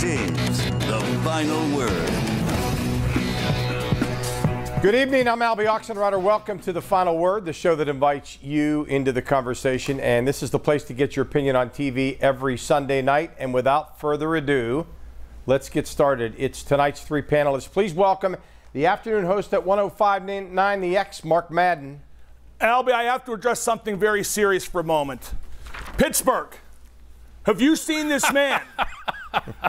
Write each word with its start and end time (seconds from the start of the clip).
This 0.00 0.60
is 0.60 0.64
the 0.86 1.00
final 1.24 1.76
word. 1.76 1.90
Good 4.80 4.94
evening. 4.94 5.26
I'm 5.26 5.42
Alby 5.42 5.64
Oxenreiter. 5.64 6.22
Welcome 6.22 6.60
to 6.60 6.72
the 6.72 6.80
Final 6.80 7.18
Word, 7.18 7.44
the 7.44 7.52
show 7.52 7.74
that 7.74 7.88
invites 7.88 8.38
you 8.40 8.84
into 8.84 9.10
the 9.10 9.22
conversation. 9.22 9.98
And 9.98 10.28
this 10.28 10.40
is 10.40 10.52
the 10.52 10.58
place 10.60 10.84
to 10.84 10.92
get 10.92 11.16
your 11.16 11.24
opinion 11.24 11.56
on 11.56 11.70
TV 11.70 12.16
every 12.20 12.56
Sunday 12.56 13.02
night. 13.02 13.32
And 13.40 13.52
without 13.52 13.98
further 13.98 14.36
ado, 14.36 14.86
let's 15.46 15.68
get 15.68 15.88
started. 15.88 16.32
It's 16.38 16.62
tonight's 16.62 17.02
three 17.02 17.22
panelists. 17.22 17.68
Please 17.68 17.92
welcome 17.92 18.36
the 18.72 18.86
afternoon 18.86 19.24
host 19.24 19.52
at 19.52 19.64
105.9 19.64 20.80
The 20.80 20.96
X, 20.96 21.24
Mark 21.24 21.50
Madden. 21.50 22.02
Alby, 22.60 22.92
I 22.92 23.02
have 23.02 23.24
to 23.24 23.32
address 23.32 23.58
something 23.58 23.98
very 23.98 24.22
serious 24.22 24.64
for 24.64 24.80
a 24.80 24.84
moment. 24.84 25.32
Pittsburgh, 25.96 26.54
have 27.46 27.60
you 27.60 27.74
seen 27.74 28.06
this 28.06 28.32
man? 28.32 28.62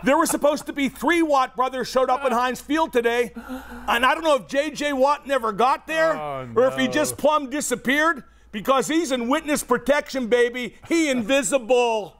there 0.04 0.18
were 0.18 0.26
supposed 0.26 0.66
to 0.68 0.74
be 0.74 0.90
three 0.90 1.22
Watt 1.22 1.56
brothers 1.56 1.88
showed 1.88 2.10
up 2.10 2.26
in 2.26 2.32
Heinz 2.32 2.62
Field 2.62 2.94
today, 2.94 3.32
and 3.88 4.06
I 4.06 4.14
don't 4.14 4.24
know 4.24 4.36
if 4.36 4.48
J.J. 4.48 4.94
Watt 4.94 5.28
never 5.28 5.52
got 5.52 5.88
there 5.88 6.16
Oh, 6.16 6.48
or 6.56 6.68
if 6.68 6.76
he 6.78 6.88
just 6.88 7.18
plumb 7.18 7.50
disappeared 7.50 8.24
because 8.52 8.88
he's 8.88 9.12
in 9.12 9.28
witness 9.30 9.64
protection, 9.64 10.28
baby. 10.28 10.76
He 10.88 11.10
invisible. 11.10 12.16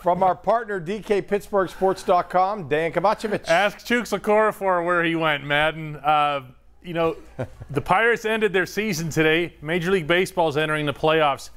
From 0.00 0.22
our 0.22 0.34
partner, 0.34 0.80
DKPittsburghSports.com, 0.80 2.68
Dan 2.68 2.92
Kovacevic. 2.92 3.46
Ask 3.48 3.78
Chuks 3.78 4.18
Okorafor 4.18 4.84
where 4.84 5.04
he 5.04 5.14
went, 5.14 5.44
Madden. 5.44 5.96
Uh, 5.96 6.42
you 6.82 6.94
know, 6.94 7.16
the 7.70 7.80
Pirates 7.82 8.24
ended 8.24 8.52
their 8.52 8.66
season 8.66 9.10
today. 9.10 9.54
Major 9.60 9.90
League 9.90 10.06
Baseball's 10.06 10.56
entering 10.56 10.86
the 10.86 10.94
playoffs, 10.94 11.50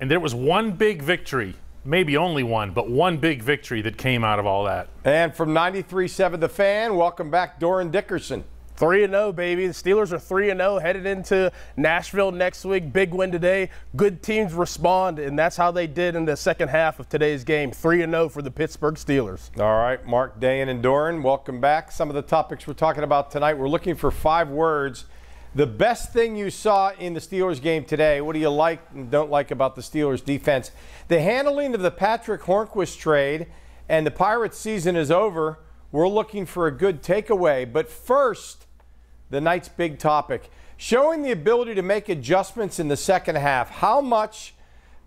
and 0.00 0.10
there 0.10 0.20
was 0.20 0.34
one 0.34 0.72
big 0.72 1.02
victory, 1.02 1.54
maybe 1.86 2.16
only 2.16 2.42
one, 2.42 2.72
but 2.72 2.90
one 2.90 3.18
big 3.18 3.42
victory 3.42 3.80
that 3.82 3.96
came 3.96 4.24
out 4.24 4.38
of 4.38 4.46
all 4.46 4.64
that. 4.64 4.88
And 5.04 5.34
from 5.34 5.50
93.7 5.50 6.40
The 6.40 6.48
Fan, 6.48 6.96
welcome 6.96 7.30
back, 7.30 7.60
Dorin 7.60 7.90
Dickerson. 7.90 8.44
3 8.76 9.04
and 9.04 9.12
0, 9.12 9.32
baby. 9.32 9.66
The 9.66 9.72
Steelers 9.72 10.12
are 10.12 10.18
3 10.18 10.50
and 10.50 10.60
0 10.60 10.78
headed 10.78 11.06
into 11.06 11.50
Nashville 11.76 12.30
next 12.30 12.64
week. 12.64 12.92
Big 12.92 13.14
win 13.14 13.32
today. 13.32 13.70
Good 13.96 14.22
teams 14.22 14.52
respond, 14.52 15.18
and 15.18 15.38
that's 15.38 15.56
how 15.56 15.70
they 15.70 15.86
did 15.86 16.14
in 16.14 16.26
the 16.26 16.36
second 16.36 16.68
half 16.68 17.00
of 17.00 17.08
today's 17.08 17.42
game. 17.42 17.72
3 17.72 18.02
and 18.02 18.12
0 18.12 18.28
for 18.28 18.42
the 18.42 18.50
Pittsburgh 18.50 18.96
Steelers. 18.96 19.48
All 19.58 19.78
right, 19.78 20.04
Mark, 20.06 20.38
Dan, 20.40 20.68
and 20.68 20.84
Dorin, 20.84 21.22
welcome 21.22 21.60
back. 21.60 21.90
Some 21.90 22.10
of 22.10 22.14
the 22.14 22.22
topics 22.22 22.66
we're 22.66 22.74
talking 22.74 23.02
about 23.02 23.30
tonight, 23.30 23.54
we're 23.54 23.68
looking 23.68 23.94
for 23.94 24.10
five 24.10 24.50
words. 24.50 25.06
The 25.56 25.66
best 25.66 26.12
thing 26.12 26.36
you 26.36 26.50
saw 26.50 26.90
in 26.98 27.14
the 27.14 27.20
Steelers 27.20 27.62
game 27.62 27.86
today, 27.86 28.20
what 28.20 28.34
do 28.34 28.38
you 28.38 28.50
like 28.50 28.78
and 28.92 29.10
don't 29.10 29.30
like 29.30 29.50
about 29.50 29.74
the 29.74 29.80
Steelers 29.80 30.22
defense? 30.22 30.70
The 31.08 31.22
handling 31.22 31.74
of 31.74 31.80
the 31.80 31.90
Patric 31.90 32.42
Hornqvist 32.42 32.98
trade 32.98 33.46
and 33.88 34.06
the 34.06 34.10
Pirates 34.10 34.58
season 34.58 34.96
is 34.96 35.10
over. 35.10 35.58
We're 35.90 36.08
looking 36.08 36.44
for 36.44 36.66
a 36.66 36.70
good 36.70 37.02
takeaway. 37.02 37.72
But 37.72 37.88
first, 37.88 38.66
the 39.30 39.40
night's 39.40 39.70
big 39.70 39.98
topic 39.98 40.50
showing 40.76 41.22
the 41.22 41.32
ability 41.32 41.74
to 41.76 41.82
make 41.82 42.10
adjustments 42.10 42.78
in 42.78 42.88
the 42.88 42.96
second 42.98 43.36
half. 43.36 43.70
How 43.70 44.02
much 44.02 44.52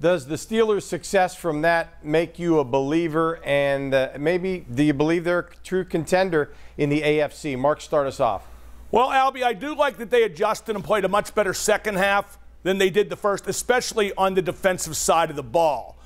does 0.02 0.26
the 0.26 0.36
Steelers' 0.36 0.82
success 0.82 1.36
from 1.36 1.62
that 1.62 2.04
make 2.04 2.40
you 2.40 2.58
a 2.58 2.64
believer? 2.64 3.40
And 3.46 3.94
uh, 3.94 4.14
maybe 4.18 4.66
do 4.74 4.82
you 4.82 4.96
believe 4.96 5.26
they're 5.26 5.40
a 5.42 5.56
true 5.64 5.86
contender 5.86 6.52
in 6.76 6.90
the 6.90 7.04
AFC? 7.04 7.56
Mark, 7.56 7.82
start 7.82 8.08
us 8.08 8.20
off. 8.20 8.48
Well, 8.92 9.10
Albie, 9.10 9.44
I 9.44 9.54
do 9.54 9.76
like 9.76 9.98
that 9.98 10.10
they 10.10 10.24
adjusted 10.24 10.76
and 10.76 10.84
played 10.84 11.06
a 11.06 11.10
much 11.10 11.36
better 11.36 11.54
second 11.54 11.98
half 11.98 12.40
than 12.64 12.80
they 12.80 12.90
did 12.90 13.10
the 13.10 13.16
first, 13.16 13.48
especially 13.48 14.14
on 14.16 14.34
the 14.34 14.42
defensive 14.42 14.98
side 14.98 15.30
of 15.30 15.36
the 15.36 15.44
ball. 15.44 15.98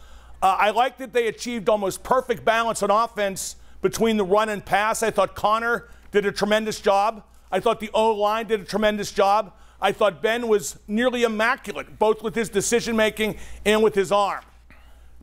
Uh, 0.42 0.58
I 0.60 0.72
like 0.72 0.98
that 0.98 1.14
they 1.14 1.28
achieved 1.28 1.70
almost 1.70 2.04
perfect 2.04 2.44
balance 2.44 2.84
on 2.84 2.92
offense 2.92 3.56
between 3.82 4.18
the 4.18 4.26
run 4.26 4.50
and 4.50 4.66
pass. 4.66 5.02
I 5.02 5.12
thought 5.12 5.34
Connor 5.34 5.88
did 6.12 6.26
a 6.26 6.32
tremendous 6.32 6.82
job. 6.82 7.24
I 7.52 7.62
thought 7.62 7.80
the 7.80 7.90
O 7.94 8.12
line 8.12 8.48
did 8.48 8.60
a 8.60 8.66
tremendous 8.66 9.14
job. 9.14 9.54
I 9.82 9.94
thought 9.94 10.22
Ben 10.22 10.50
was 10.50 10.78
nearly 10.88 11.24
immaculate, 11.24 11.98
both 11.98 12.22
with 12.22 12.36
his 12.36 12.50
decision 12.50 12.98
making 12.98 13.38
and 13.66 13.82
with 13.82 13.96
his 13.96 14.12
arm. 14.12 14.44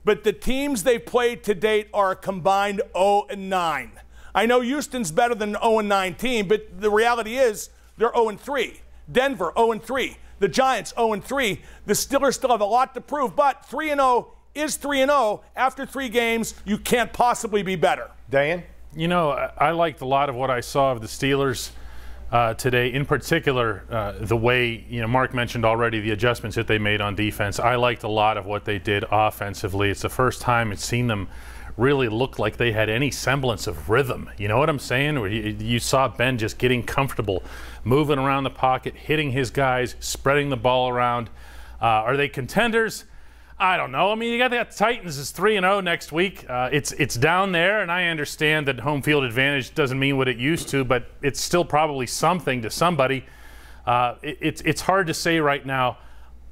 But 0.04 0.25
the 0.25 0.32
teams 0.32 0.82
they've 0.82 1.04
played 1.04 1.44
to 1.44 1.54
date 1.54 1.88
are 1.92 2.12
a 2.12 2.16
combined 2.16 2.81
0 2.97 3.27
and 3.28 3.50
9. 3.50 3.92
I 4.34 4.46
know 4.46 4.60
Houston's 4.60 5.10
better 5.10 5.34
than 5.34 5.52
0 5.52 5.80
and 5.80 5.88
9 5.88 6.46
but 6.46 6.80
the 6.80 6.91
reality 6.91 7.36
is 7.36 7.70
they're 7.96 8.12
0 8.14 8.30
and 8.30 8.41
3. 8.41 8.80
Denver 9.10 9.52
0 9.56 9.72
and 9.72 9.82
3. 9.82 10.16
The 10.38 10.48
Giants 10.48 10.92
0 10.96 11.12
and 11.14 11.24
3. 11.24 11.60
The 11.86 11.92
Steelers 11.92 12.34
still 12.34 12.50
have 12.50 12.60
a 12.60 12.64
lot 12.64 12.94
to 12.94 13.00
prove, 13.00 13.36
but 13.36 13.66
3 13.66 13.91
and 13.91 14.00
0 14.00 14.32
is 14.54 14.76
3 14.76 15.02
and 15.02 15.10
0. 15.10 15.42
After 15.56 15.84
3 15.84 16.08
games, 16.08 16.54
you 16.64 16.78
can't 16.78 17.12
possibly 17.12 17.62
be 17.62 17.76
better. 17.76 18.10
Dan? 18.30 18.62
You 18.94 19.08
know, 19.08 19.30
I, 19.30 19.52
I 19.58 19.70
liked 19.70 20.00
a 20.00 20.06
lot 20.06 20.28
of 20.28 20.34
what 20.34 20.50
I 20.50 20.60
saw 20.60 20.92
of 20.92 21.00
the 21.00 21.06
Steelers 21.06 21.70
uh, 22.32 22.54
today. 22.54 22.92
In 22.92 23.04
particular, 23.04 23.84
uh, 23.91 24.12
the 24.20 24.36
way 24.36 24.84
you 24.88 25.00
know 25.00 25.08
Mark 25.08 25.34
mentioned 25.34 25.64
already 25.64 26.00
the 26.00 26.10
adjustments 26.12 26.56
that 26.56 26.66
they 26.66 26.78
made 26.78 27.00
on 27.00 27.14
defense. 27.14 27.58
I 27.58 27.76
liked 27.76 28.02
a 28.02 28.08
lot 28.08 28.36
of 28.36 28.46
what 28.46 28.64
they 28.64 28.78
did 28.78 29.04
offensively. 29.10 29.91
It's 29.91 30.02
the 30.02 30.08
first 30.08 30.41
time 30.41 30.72
it's 30.72 30.84
seen 30.84 31.08
them 31.08 31.28
really 31.76 32.08
look 32.08 32.38
like 32.38 32.56
they 32.56 32.72
had 32.72 32.88
any 32.88 33.10
semblance 33.10 33.66
of 33.66 33.88
rhythm. 33.88 34.30
You 34.36 34.48
know 34.48 34.58
what 34.58 34.68
I'm 34.68 34.78
saying? 34.78 35.16
You, 35.16 35.56
you 35.58 35.78
saw 35.78 36.08
Ben 36.08 36.36
just 36.36 36.58
getting 36.58 36.82
comfortable, 36.82 37.42
moving 37.84 38.18
around 38.18 38.44
the 38.44 38.50
pocket, 38.50 38.94
hitting 38.94 39.32
his 39.32 39.50
guys, 39.50 39.97
spreading 39.98 40.50
the 40.50 40.56
ball 40.56 40.88
around. 40.88 41.30
Uh, 41.80 41.86
are 41.86 42.16
they 42.16 42.28
contenders? 42.28 43.04
I 43.60 43.76
don't 43.76 43.93
know. 43.93 44.10
I 44.10 44.15
mean, 44.15 44.32
you 44.32 44.38
got 44.38 44.50
the 44.50 44.75
Titans 44.75 45.19
is 45.19 45.32
three 45.32 45.56
and 45.56 45.65
zero 45.65 45.82
next 45.82 46.12
week. 46.12 46.48
Uh, 46.48 46.71
it's 46.72 46.93
it's 46.93 47.15
down 47.15 47.53
there, 47.53 47.82
and 47.82 47.93
I 47.93 48.06
understand 48.06 48.66
that 48.69 48.81
home 48.81 49.03
field 49.03 49.22
advantage 49.22 49.75
doesn't 49.75 49.98
mean 49.98 50.16
what 50.16 50.28
it 50.28 50.38
used 50.38 50.69
to, 50.71 50.82
but 50.82 51.10
it's 51.21 51.38
still 51.38 51.65
probably 51.65 52.06
something 52.06 52.62
to 52.62 52.71
somebody. 52.71 53.26
Uh, 53.84 54.15
it, 54.22 54.38
it's 54.41 54.62
it's 54.62 54.81
hard 54.81 55.09
to 55.09 55.15
say 55.15 55.41
right 55.41 55.65
now, 55.66 55.98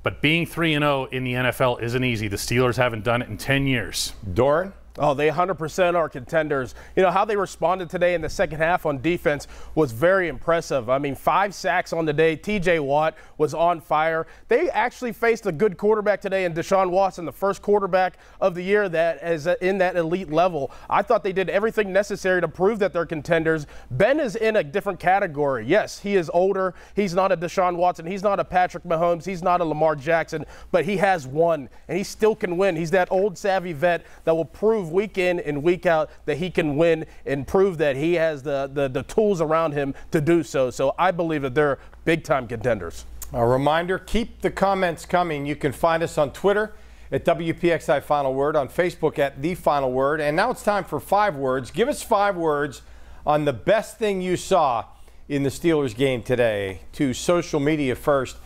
but 0.02 0.20
being 0.20 0.44
three 0.44 0.74
and 0.74 0.82
zero 0.82 1.06
in 1.06 1.24
the 1.24 1.32
NFL 1.32 1.82
isn't 1.82 2.04
easy. 2.04 2.28
The 2.28 2.36
Steelers 2.36 2.76
haven't 2.76 3.04
done 3.04 3.22
it 3.22 3.28
in 3.30 3.38
ten 3.38 3.66
years. 3.66 4.12
Dorin? 4.30 4.74
Oh, 4.98 5.14
they 5.14 5.28
100% 5.30 5.94
are 5.94 6.08
contenders. 6.08 6.74
You 6.96 7.02
know, 7.02 7.10
how 7.10 7.24
they 7.24 7.36
responded 7.36 7.88
today 7.88 8.14
in 8.14 8.20
the 8.20 8.28
second 8.28 8.58
half 8.58 8.84
on 8.84 9.00
defense 9.00 9.46
was 9.74 9.92
very 9.92 10.28
impressive. 10.28 10.90
I 10.90 10.98
mean, 10.98 11.14
five 11.14 11.54
sacks 11.54 11.92
on 11.92 12.04
the 12.04 12.12
day. 12.12 12.36
TJ 12.36 12.80
Watt 12.80 13.16
was 13.36 13.54
on 13.54 13.80
fire. 13.80 14.26
They 14.48 14.68
actually 14.70 15.12
faced 15.12 15.46
a 15.46 15.52
good 15.52 15.76
quarterback 15.76 16.20
today 16.20 16.44
in 16.44 16.52
Deshaun 16.52 16.90
Watson, 16.90 17.24
the 17.24 17.32
first 17.32 17.62
quarterback 17.62 18.18
of 18.40 18.54
the 18.54 18.62
year 18.62 18.88
that 18.88 19.22
is 19.22 19.46
in 19.46 19.78
that 19.78 19.96
elite 19.96 20.30
level. 20.30 20.72
I 20.90 21.02
thought 21.02 21.22
they 21.22 21.32
did 21.32 21.48
everything 21.48 21.92
necessary 21.92 22.40
to 22.40 22.48
prove 22.48 22.80
that 22.80 22.92
they're 22.92 23.06
contenders. 23.06 23.66
Ben 23.92 24.18
is 24.18 24.34
in 24.34 24.56
a 24.56 24.64
different 24.64 24.98
category. 24.98 25.64
Yes, 25.64 26.00
he 26.00 26.16
is 26.16 26.28
older. 26.34 26.74
He's 26.96 27.14
not 27.14 27.30
a 27.30 27.36
Deshaun 27.36 27.76
Watson. 27.76 28.04
He's 28.06 28.22
not 28.22 28.40
a 28.40 28.44
Patrick 28.44 28.84
Mahomes. 28.84 29.24
He's 29.24 29.42
not 29.42 29.60
a 29.60 29.64
Lamar 29.64 29.94
Jackson, 29.94 30.44
but 30.72 30.84
he 30.84 30.96
has 30.96 31.26
won, 31.26 31.68
and 31.86 31.96
he 31.96 32.04
still 32.04 32.34
can 32.34 32.56
win. 32.56 32.74
He's 32.74 32.90
that 32.90 33.12
old 33.12 33.38
savvy 33.38 33.72
vet 33.72 34.04
that 34.24 34.34
will 34.34 34.44
prove 34.44 34.87
week 34.90 35.18
in 35.18 35.40
and 35.40 35.62
week 35.62 35.86
out 35.86 36.10
that 36.26 36.38
he 36.38 36.50
can 36.50 36.76
win 36.76 37.06
and 37.26 37.46
prove 37.46 37.78
that 37.78 37.96
he 37.96 38.14
has 38.14 38.42
the, 38.42 38.70
the, 38.72 38.88
the 38.88 39.02
tools 39.04 39.40
around 39.40 39.72
him 39.72 39.94
to 40.10 40.20
do 40.20 40.42
so. 40.42 40.70
So 40.70 40.94
I 40.98 41.10
believe 41.10 41.42
that 41.42 41.54
they're 41.54 41.78
big 42.04 42.24
time 42.24 42.48
contenders. 42.48 43.04
A 43.32 43.46
reminder 43.46 43.98
keep 43.98 44.40
the 44.40 44.50
comments 44.50 45.04
coming. 45.04 45.44
You 45.44 45.56
can 45.56 45.72
find 45.72 46.02
us 46.02 46.16
on 46.16 46.32
Twitter 46.32 46.72
at 47.10 47.24
WPXI 47.24 48.02
Final 48.02 48.34
Word, 48.34 48.56
on 48.56 48.68
Facebook 48.68 49.18
at 49.18 49.40
The 49.40 49.54
Final 49.54 49.92
Word. 49.92 50.20
And 50.20 50.36
now 50.36 50.50
it's 50.50 50.62
time 50.62 50.84
for 50.84 51.00
five 51.00 51.36
words. 51.36 51.70
Give 51.70 51.88
us 51.88 52.02
five 52.02 52.36
words 52.36 52.82
on 53.26 53.44
the 53.44 53.52
best 53.52 53.98
thing 53.98 54.22
you 54.22 54.36
saw 54.36 54.84
in 55.28 55.42
the 55.42 55.50
Steelers 55.50 55.94
game 55.94 56.22
today. 56.22 56.80
To 56.92 57.12
social 57.12 57.60
media 57.60 57.94
first. 57.94 58.36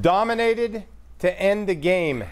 Dominated 0.00 0.84
to 1.20 1.40
end 1.40 1.68
the 1.68 1.74
game. 1.74 2.24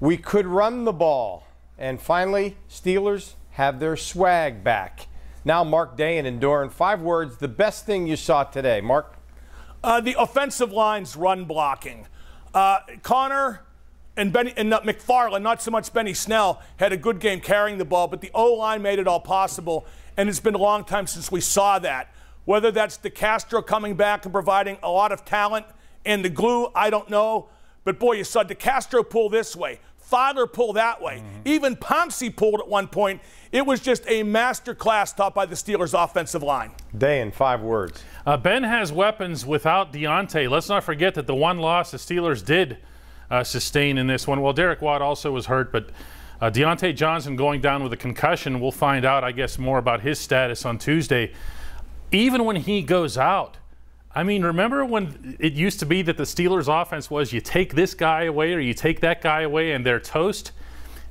We 0.00 0.16
could 0.16 0.46
run 0.46 0.84
the 0.84 0.92
ball. 0.92 1.47
And 1.78 2.00
finally, 2.00 2.56
Steelers 2.68 3.34
have 3.50 3.78
their 3.80 3.96
swag 3.96 4.64
back. 4.64 5.06
Now, 5.44 5.64
Mark 5.64 5.96
Day 5.96 6.18
and 6.18 6.40
Dorin, 6.40 6.70
five 6.70 7.00
words, 7.00 7.36
the 7.38 7.48
best 7.48 7.86
thing 7.86 8.06
you 8.06 8.16
saw 8.16 8.44
today. 8.44 8.80
Mark? 8.80 9.16
Uh, 9.82 10.00
the 10.00 10.16
offensive 10.18 10.72
line's 10.72 11.16
run 11.16 11.44
blocking. 11.44 12.06
Uh, 12.52 12.80
Connor 13.02 13.62
and 14.16 14.32
Benny 14.32 14.52
and 14.56 14.74
uh, 14.74 14.80
McFarland, 14.80 15.42
not 15.42 15.62
so 15.62 15.70
much 15.70 15.92
Benny 15.92 16.12
Snell, 16.12 16.60
had 16.78 16.92
a 16.92 16.96
good 16.96 17.20
game 17.20 17.40
carrying 17.40 17.78
the 17.78 17.84
ball, 17.84 18.08
but 18.08 18.20
the 18.20 18.30
O 18.34 18.54
line 18.54 18.82
made 18.82 18.98
it 18.98 19.06
all 19.06 19.20
possible. 19.20 19.86
And 20.16 20.28
it's 20.28 20.40
been 20.40 20.56
a 20.56 20.58
long 20.58 20.84
time 20.84 21.06
since 21.06 21.30
we 21.30 21.40
saw 21.40 21.78
that. 21.78 22.12
Whether 22.44 22.72
that's 22.72 22.98
DeCastro 22.98 23.64
coming 23.64 23.94
back 23.94 24.24
and 24.24 24.32
providing 24.32 24.78
a 24.82 24.90
lot 24.90 25.12
of 25.12 25.24
talent 25.24 25.66
and 26.04 26.24
the 26.24 26.30
glue, 26.30 26.68
I 26.74 26.90
don't 26.90 27.08
know. 27.08 27.48
But 27.84 28.00
boy, 28.00 28.14
you 28.14 28.24
saw 28.24 28.42
DeCastro 28.42 29.08
pull 29.08 29.28
this 29.28 29.54
way, 29.54 29.80
Feiler 30.10 30.50
pull 30.50 30.72
that 30.74 31.02
way, 31.02 31.22
even 31.44 31.76
Pouncey 31.76 32.34
pulled 32.34 32.60
at 32.60 32.68
one 32.68 32.88
point. 32.88 33.20
It 33.52 33.66
was 33.66 33.80
just 33.80 34.04
a 34.08 34.22
master 34.22 34.74
class 34.74 35.12
taught 35.12 35.34
by 35.34 35.46
the 35.46 35.54
Steelers' 35.54 35.92
offensive 35.92 36.42
line. 36.42 36.72
Dejan 36.96 37.32
five 37.32 37.60
words. 37.60 38.02
Uh, 38.24 38.36
ben 38.36 38.62
has 38.62 38.92
weapons 38.92 39.44
without 39.44 39.92
Diontae. 39.92 40.48
Let's 40.50 40.68
not 40.68 40.84
forget 40.84 41.14
that 41.14 41.26
the 41.26 41.34
one 41.34 41.58
loss 41.58 41.90
the 41.90 41.98
Steelers 41.98 42.44
did 42.44 42.78
uh, 43.30 43.44
sustain 43.44 43.98
in 43.98 44.06
this 44.06 44.26
one. 44.26 44.40
Well, 44.40 44.52
Derek 44.52 44.80
Watt 44.80 45.02
also 45.02 45.32
was 45.32 45.46
hurt, 45.46 45.72
but 45.72 45.90
Uh, 46.40 46.48
Diontae 46.48 46.94
Johnson 46.94 47.34
going 47.34 47.60
down 47.60 47.82
with 47.82 47.92
a 47.92 47.96
concussion. 47.96 48.60
We'll 48.60 48.70
find 48.70 49.04
out, 49.04 49.24
I 49.24 49.32
guess, 49.32 49.58
more 49.58 49.76
about 49.76 50.02
his 50.02 50.20
status 50.20 50.64
on 50.64 50.78
Tuesday. 50.78 51.32
Even 52.12 52.44
when 52.44 52.54
he 52.54 52.80
goes 52.80 53.18
out, 53.18 53.56
I 54.14 54.22
mean, 54.22 54.42
remember 54.42 54.84
when 54.84 55.36
it 55.38 55.52
used 55.52 55.80
to 55.80 55.86
be 55.86 56.02
that 56.02 56.16
the 56.16 56.24
Steelers' 56.24 56.68
offense 56.68 57.10
was 57.10 57.32
you 57.32 57.40
take 57.40 57.74
this 57.74 57.94
guy 57.94 58.24
away 58.24 58.54
or 58.54 58.60
you 58.60 58.74
take 58.74 59.00
that 59.00 59.20
guy 59.20 59.42
away 59.42 59.72
and 59.72 59.84
they're 59.84 60.00
toast? 60.00 60.52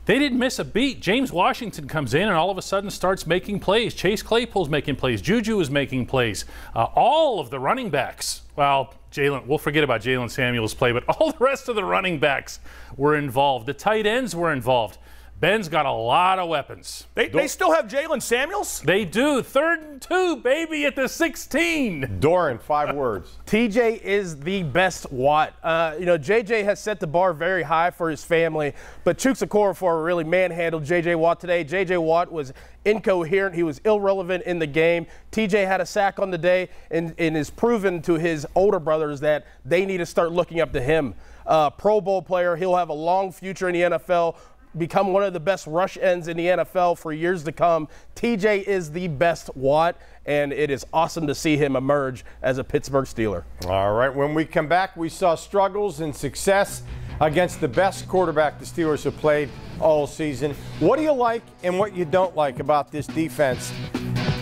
They 0.05 0.19
didn't 0.19 0.39
miss 0.39 0.57
a 0.57 0.63
beat. 0.63 1.01
James 1.01 1.33
Washington 1.33 1.88
comes 1.88 2.13
in 2.13 2.21
and 2.21 2.31
all 2.31 2.49
of 2.49 2.57
a 2.57 2.61
sudden 2.61 2.89
starts 2.89 3.27
making 3.27 3.59
plays. 3.59 3.94
Chase 3.94 4.23
Claypool's 4.23 4.69
making 4.69 4.95
plays. 4.95 5.21
Juju 5.21 5.59
is 5.59 5.69
making 5.69 6.05
plays. 6.05 6.45
Uh, 6.73 6.85
all 6.95 7.41
of 7.41 7.49
the 7.49 7.59
running 7.59 7.89
backs, 7.89 8.44
well, 8.55 8.94
Jaylen, 9.11 9.45
we'll 9.45 9.57
forget 9.57 9.83
about 9.83 10.01
Jaylen 10.01 10.31
Samuels' 10.31 10.73
play, 10.73 10.93
but 10.93 11.03
all 11.09 11.31
the 11.31 11.43
rest 11.43 11.67
of 11.67 11.75
the 11.75 11.83
running 11.83 12.19
backs 12.19 12.61
were 12.95 13.17
involved. 13.17 13.65
The 13.65 13.73
tight 13.73 14.05
ends 14.05 14.33
were 14.33 14.53
involved. 14.53 14.97
Ben's 15.39 15.69
got 15.69 15.86
a 15.86 15.92
lot 15.92 16.39
of 16.39 16.50
weapons. 16.50 17.06
They, 17.13 17.28
they 17.28 17.48
still 17.48 17.72
have 17.72 17.86
Jaylen 17.86 18.24
Samuels? 18.24 18.81
They 18.81 19.06
do. 19.06 19.44
Third 19.44 19.84
and 19.84 20.01
two, 20.01 20.38
baby, 20.38 20.86
at 20.86 20.95
the 20.95 21.07
16. 21.07 22.18
Dorin, 22.19 22.60
five 22.60 22.95
words. 22.95 23.38
TJ 23.45 24.01
is 24.01 24.39
the 24.39 24.63
best 24.63 25.12
Watt. 25.12 25.54
Uh, 25.62 25.95
you 26.00 26.07
know, 26.07 26.18
JJ 26.18 26.63
has 26.63 26.80
set 26.80 27.00
the 27.00 27.06
bar 27.06 27.34
very 27.34 27.62
high 27.62 27.92
for 27.92 28.10
his 28.10 28.24
family, 28.24 28.74
but 29.04 29.19
Chuks 29.19 29.48
Okorafor 29.48 30.04
really 30.04 30.24
manhandled 30.24 30.84
JJ 30.84 31.16
Watt 31.18 31.39
today. 31.39 31.63
JJ 31.63 32.01
Watt 32.01 32.31
was 32.31 32.51
incoherent. 32.84 33.54
He 33.54 33.62
was 33.62 33.78
irrelevant 33.86 34.44
in 34.45 34.57
the 34.57 34.66
game. 34.66 35.06
TJ 35.31 35.68
had 35.68 35.81
a 35.81 35.86
sack 35.86 36.18
on 36.18 36.31
the 36.31 36.38
day 36.39 36.69
and, 36.89 37.13
and 37.19 37.38
is 37.38 37.51
proven 37.51 38.01
to 38.04 38.16
his 38.16 38.48
older 38.56 38.80
brothers 38.80 39.19
that 39.19 39.45
they 39.63 39.86
need 39.86 39.98
to 39.98 40.06
start 40.07 40.31
looking 40.31 40.62
up 40.62 40.74
to 40.74 40.81
him. 40.81 41.13
Uh, 41.45 41.69
Pro 41.69 42.01
Bowl 42.01 42.22
player. 42.22 42.56
He'll 42.56 42.75
have 42.75 42.89
a 42.89 42.94
long 42.94 43.31
future 43.31 43.69
in 43.69 43.74
the 43.74 43.98
NFL 43.98 44.36
become 44.77 45.13
one 45.13 45.23
of 45.23 45.33
the 45.33 45.39
best 45.39 45.67
rush 45.67 45.97
ends 45.97 46.27
in 46.27 46.37
the 46.37 46.45
NFL 46.45 46.97
for 46.97 47.13
years 47.13 47.43
to 47.43 47.51
come. 47.51 47.87
TJ 48.15 48.63
is 48.63 48.91
the 48.91 49.07
best 49.07 49.49
Watt, 49.55 49.97
and 50.25 50.51
it 50.51 50.69
is 50.69 50.85
awesome 50.93 51.27
to 51.27 51.35
see 51.35 51.57
him 51.57 51.75
emerge 51.75 52.25
as 52.41 52.57
a 52.57 52.63
Pittsburgh 52.63 53.05
Steeler. 53.05 53.43
All 53.67 53.93
right, 53.93 54.13
when 54.13 54.33
we 54.33 54.45
come 54.45 54.67
back, 54.67 54.95
we 54.97 55.09
saw 55.09 55.35
struggles 55.35 55.99
and 55.99 56.15
success 56.15 56.83
against 57.19 57.61
the 57.61 57.67
best 57.67 58.07
quarterback 58.07 58.59
the 58.59 58.65
Steelers 58.65 59.03
have 59.03 59.17
played 59.17 59.49
all 59.79 60.07
season. 60.07 60.53
What 60.79 60.97
do 60.97 61.03
you 61.03 61.11
like 61.11 61.43
and 61.63 61.79
what 61.79 61.95
you 61.95 62.05
don't 62.05 62.35
like 62.35 62.59
about 62.59 62.91
this 62.91 63.07
defense? 63.07 63.71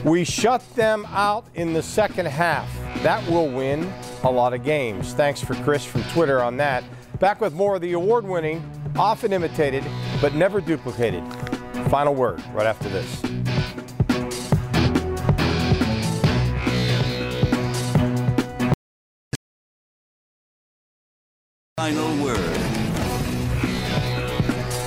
We 0.03 0.23
shut 0.23 0.63
them 0.75 1.05
out 1.09 1.45
in 1.55 1.73
the 1.73 1.81
second 1.81 2.27
half. 2.27 2.69
That 3.01 3.27
will 3.29 3.49
win 3.49 3.91
a 4.23 4.31
lot 4.31 4.53
of 4.53 4.63
games. 4.63 5.13
Thanks 5.13 5.41
for 5.41 5.55
Chris 5.55 5.85
from 5.85 6.03
Twitter 6.03 6.41
on 6.43 6.57
that. 6.57 6.83
Back 7.19 7.41
with 7.41 7.53
more 7.53 7.75
of 7.75 7.81
the 7.81 7.93
award 7.93 8.25
winning 8.25 8.63
often 8.97 9.33
imitated 9.33 9.83
but 10.21 10.33
never 10.33 10.61
duplicated. 10.61 11.23
Final 11.89 12.15
word 12.15 12.41
right 12.53 12.65
after 12.65 12.89
this. 12.89 13.21
Final 21.77 22.23
word. 22.23 22.55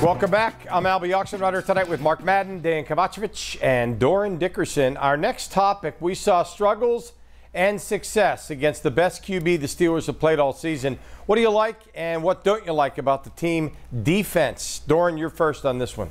Welcome 0.02 0.30
back. 0.30 0.66
I'm 0.70 0.86
Alby 0.86 1.08
Oxenreiter 1.08 1.64
tonight 1.64 1.88
with 1.88 2.00
Mark 2.00 2.22
Madden, 2.24 2.62
Dan 2.62 2.84
Kovacevic, 2.84 3.58
and 3.62 3.98
Dorin 3.98 4.38
Dickerson. 4.38 4.96
Our 4.96 5.16
next 5.16 5.52
topic 5.52 5.96
we 6.00 6.14
saw 6.14 6.44
struggles 6.44 7.12
and 7.54 7.80
success 7.80 8.50
against 8.50 8.82
the 8.82 8.90
best 8.90 9.22
QB 9.22 9.60
the 9.60 9.66
Steelers 9.66 10.06
have 10.06 10.18
played 10.18 10.38
all 10.38 10.52
season. 10.52 10.98
What 11.26 11.36
do 11.36 11.42
you 11.42 11.50
like 11.50 11.80
and 11.94 12.22
what 12.22 12.44
don't 12.44 12.64
you 12.66 12.72
like 12.72 12.98
about 12.98 13.24
the 13.24 13.30
team 13.30 13.72
defense? 14.02 14.82
Dorin, 14.86 15.18
you're 15.18 15.30
first 15.30 15.64
on 15.64 15.78
this 15.78 15.96
one. 15.96 16.10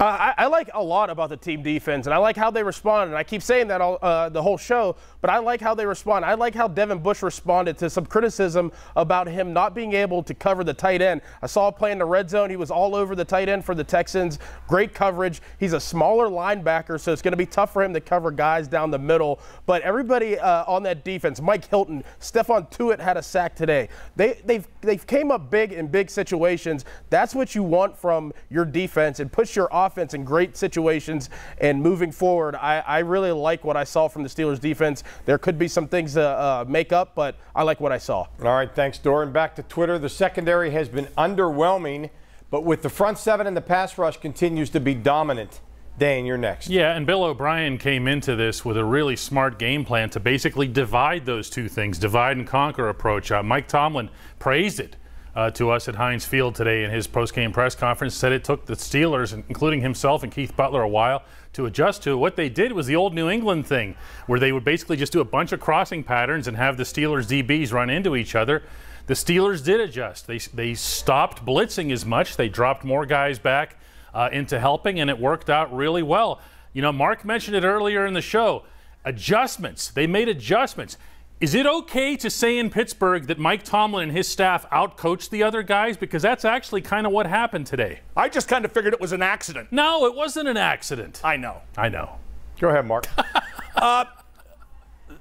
Uh, 0.00 0.32
I, 0.38 0.44
I, 0.44 0.46
like 0.46 0.70
a 0.72 0.82
lot 0.82 1.10
about 1.10 1.28
the 1.28 1.36
team 1.36 1.62
defense, 1.62 2.06
and 2.06 2.14
I 2.14 2.16
like 2.16 2.34
how 2.34 2.50
they 2.50 2.62
respond. 2.62 3.10
And 3.10 3.18
I 3.18 3.22
keep 3.22 3.42
saying 3.42 3.68
that 3.68 3.82
all, 3.82 3.98
uh, 4.00 4.30
the 4.30 4.42
whole 4.42 4.56
show, 4.56 4.96
but 5.20 5.28
I 5.28 5.40
like 5.40 5.60
how 5.60 5.74
they 5.74 5.84
respond. 5.84 6.24
I 6.24 6.32
like 6.32 6.54
how 6.54 6.68
Devin 6.68 7.00
Bush 7.00 7.22
responded 7.22 7.76
to 7.76 7.90
some 7.90 8.06
criticism 8.06 8.72
about 8.96 9.26
him 9.26 9.52
not 9.52 9.74
being 9.74 9.92
able 9.92 10.22
to 10.22 10.32
cover 10.32 10.64
the 10.64 10.72
tight 10.72 11.02
end. 11.02 11.20
I 11.42 11.48
saw 11.48 11.68
him 11.68 11.74
play 11.74 11.92
in 11.92 11.98
the 11.98 12.06
red 12.06 12.30
zone. 12.30 12.48
He 12.48 12.56
was 12.56 12.70
all 12.70 12.94
over 12.94 13.14
the 13.14 13.26
tight 13.26 13.50
end 13.50 13.62
for 13.62 13.74
the 13.74 13.84
Texans. 13.84 14.38
Great 14.66 14.94
coverage. 14.94 15.42
He's 15.58 15.74
a 15.74 15.80
smaller 15.80 16.30
linebacker, 16.30 16.98
so 16.98 17.12
it's 17.12 17.20
going 17.20 17.32
to 17.32 17.36
be 17.36 17.44
tough 17.44 17.70
for 17.70 17.82
him 17.82 17.92
to 17.92 18.00
cover 18.00 18.30
guys 18.30 18.68
down 18.68 18.90
the 18.90 18.98
middle. 18.98 19.38
But 19.66 19.82
everybody 19.82 20.38
uh, 20.38 20.64
on 20.66 20.82
that 20.84 21.04
defense, 21.04 21.42
Mike 21.42 21.68
Hilton, 21.68 22.04
Stephon 22.20 22.70
Tuitt 22.70 23.00
had 23.00 23.18
a 23.18 23.22
sack 23.22 23.54
today. 23.54 23.90
They, 24.16 24.40
they've, 24.46 24.66
they've 24.80 25.06
came 25.06 25.30
up 25.30 25.50
big 25.50 25.74
in 25.74 25.88
big 25.88 26.08
situations. 26.08 26.86
That's 27.10 27.34
what 27.34 27.54
you 27.54 27.62
want 27.62 27.98
from 27.98 28.32
your 28.48 28.64
defense 28.64 29.20
and 29.20 29.30
push 29.30 29.54
your 29.54 29.68
offense 29.70 29.89
offense 29.90 30.14
in 30.14 30.24
great 30.24 30.56
situations. 30.56 31.30
And 31.58 31.82
moving 31.82 32.12
forward, 32.12 32.54
I, 32.54 32.78
I 32.80 32.98
really 33.00 33.32
like 33.32 33.64
what 33.64 33.76
I 33.76 33.84
saw 33.84 34.08
from 34.08 34.22
the 34.22 34.28
Steelers 34.28 34.60
defense. 34.60 35.02
There 35.24 35.38
could 35.38 35.58
be 35.58 35.68
some 35.68 35.88
things 35.88 36.14
to 36.14 36.22
uh, 36.22 36.64
make 36.68 36.92
up, 36.92 37.14
but 37.14 37.36
I 37.54 37.64
like 37.64 37.80
what 37.80 37.92
I 37.92 37.98
saw. 37.98 38.26
All 38.42 38.56
right, 38.56 38.72
thanks, 38.72 38.98
Dorin. 38.98 39.32
Back 39.32 39.56
to 39.56 39.62
Twitter. 39.64 39.98
The 39.98 40.08
secondary 40.08 40.70
has 40.70 40.88
been 40.88 41.06
underwhelming, 41.18 42.10
but 42.50 42.64
with 42.64 42.82
the 42.82 42.90
front 42.90 43.18
seven 43.18 43.46
and 43.46 43.56
the 43.56 43.60
pass 43.60 43.98
rush 43.98 44.16
continues 44.18 44.70
to 44.70 44.80
be 44.80 44.94
dominant. 44.94 45.60
Dejan, 45.98 46.26
you're 46.26 46.38
next. 46.38 46.70
Yeah, 46.70 46.96
and 46.96 47.06
Bill 47.06 47.24
O'Brien 47.24 47.76
came 47.76 48.08
into 48.08 48.34
this 48.34 48.64
with 48.64 48.78
a 48.78 48.84
really 48.84 49.16
smart 49.16 49.58
game 49.58 49.84
plan 49.84 50.08
to 50.10 50.20
basically 50.20 50.66
divide 50.66 51.26
those 51.26 51.50
two 51.50 51.68
things, 51.68 51.98
divide 51.98 52.38
and 52.38 52.46
conquer 52.46 52.88
approach. 52.88 53.30
Uh, 53.30 53.42
Mike 53.42 53.68
Tomlin 53.68 54.08
praised 54.38 54.80
it 54.80 54.96
uh, 55.34 55.50
to 55.52 55.70
us 55.70 55.88
at 55.88 55.94
Heinz 55.94 56.24
Field 56.24 56.54
today 56.54 56.84
in 56.84 56.90
his 56.90 57.06
post-game 57.06 57.52
press 57.52 57.74
conference. 57.74 58.14
Said 58.14 58.32
it 58.32 58.44
took 58.44 58.66
the 58.66 58.74
Steelers, 58.74 59.32
including 59.32 59.80
himself 59.80 60.22
and 60.22 60.32
Keith 60.32 60.56
Butler, 60.56 60.82
a 60.82 60.88
while 60.88 61.22
to 61.52 61.66
adjust 61.66 62.02
to. 62.04 62.16
What 62.16 62.36
they 62.36 62.48
did 62.48 62.72
was 62.72 62.86
the 62.86 62.96
old 62.96 63.14
New 63.14 63.28
England 63.28 63.66
thing, 63.66 63.96
where 64.26 64.40
they 64.40 64.52
would 64.52 64.64
basically 64.64 64.96
just 64.96 65.12
do 65.12 65.20
a 65.20 65.24
bunch 65.24 65.52
of 65.52 65.60
crossing 65.60 66.02
patterns 66.02 66.48
and 66.48 66.56
have 66.56 66.76
the 66.76 66.84
Steelers 66.84 67.26
DBs 67.26 67.72
run 67.72 67.90
into 67.90 68.16
each 68.16 68.34
other. 68.34 68.62
The 69.06 69.14
Steelers 69.14 69.64
did 69.64 69.80
adjust. 69.80 70.26
They, 70.26 70.38
they 70.38 70.74
stopped 70.74 71.44
blitzing 71.44 71.92
as 71.92 72.04
much. 72.06 72.36
They 72.36 72.48
dropped 72.48 72.84
more 72.84 73.06
guys 73.06 73.38
back 73.38 73.76
uh, 74.14 74.28
into 74.32 74.60
helping, 74.60 75.00
and 75.00 75.10
it 75.10 75.18
worked 75.18 75.50
out 75.50 75.74
really 75.74 76.02
well. 76.02 76.40
You 76.72 76.82
know, 76.82 76.92
Mark 76.92 77.24
mentioned 77.24 77.56
it 77.56 77.64
earlier 77.64 78.06
in 78.06 78.14
the 78.14 78.20
show. 78.20 78.64
Adjustments. 79.04 79.88
They 79.88 80.06
made 80.06 80.28
adjustments. 80.28 80.96
Is 81.40 81.54
it 81.54 81.64
okay 81.64 82.16
to 82.16 82.28
say 82.28 82.58
in 82.58 82.68
Pittsburgh 82.68 83.26
that 83.28 83.38
Mike 83.38 83.62
Tomlin 83.62 84.10
and 84.10 84.12
his 84.12 84.28
staff 84.28 84.68
outcoached 84.68 85.30
the 85.30 85.42
other 85.42 85.62
guys? 85.62 85.96
Because 85.96 86.20
that's 86.20 86.44
actually 86.44 86.82
kind 86.82 87.06
of 87.06 87.14
what 87.14 87.26
happened 87.26 87.66
today. 87.66 88.00
I 88.14 88.28
just 88.28 88.46
kind 88.46 88.62
of 88.66 88.72
figured 88.72 88.92
it 88.92 89.00
was 89.00 89.12
an 89.12 89.22
accident. 89.22 89.72
No, 89.72 90.04
it 90.04 90.14
wasn't 90.14 90.48
an 90.48 90.58
accident. 90.58 91.22
I 91.24 91.38
know. 91.38 91.62
I 91.78 91.88
know. 91.88 92.18
Go 92.58 92.68
ahead, 92.68 92.86
Mark. 92.86 93.06
uh, 93.76 94.04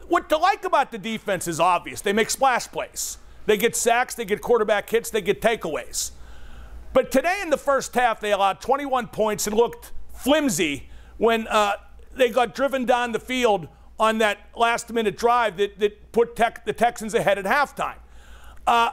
what 0.10 0.27
to 0.27 0.38
like 0.38 0.65
about 0.65 0.91
the 0.91 0.98
defense 0.98 1.48
is 1.48 1.62
obvious. 1.62 2.01
They 2.01 2.12
make 2.12 2.29
splash 2.29 2.67
plays. 2.67 3.17
They 3.46 3.55
get 3.55 3.74
sacks, 3.77 4.13
they 4.13 4.25
get 4.25 4.41
quarterback 4.41 4.89
hits, 4.89 5.10
they 5.10 5.22
get 5.22 5.41
takeaways. 5.41 6.12
But 6.91 7.12
today 7.12 7.39
in 7.41 7.50
the 7.50 7.58
first 7.58 7.96
half, 7.96 8.20
they 8.20 8.34
allowed 8.34 8.60
21 8.60 9.08
points 9.08 9.48
and 9.48 9.55
looked 9.55 9.94
flimsy 10.13 10.89
when 11.17 11.48
uh, 11.48 11.77
they 12.13 12.29
got 12.29 12.53
driven 12.53 12.84
down 12.84 13.13
the 13.13 13.20
field 13.20 13.70
on 14.00 14.20
that 14.20 14.39
last 14.56 14.91
minute 14.91 15.18
drive 15.18 15.58
that, 15.58 15.77
that 15.79 16.12
put 16.12 16.36
tech, 16.36 16.65
the 16.65 16.74
Texans 16.74 17.13
ahead 17.13 17.38
at 17.38 17.46
halftime. 17.46 17.98
Uh, 18.65 18.91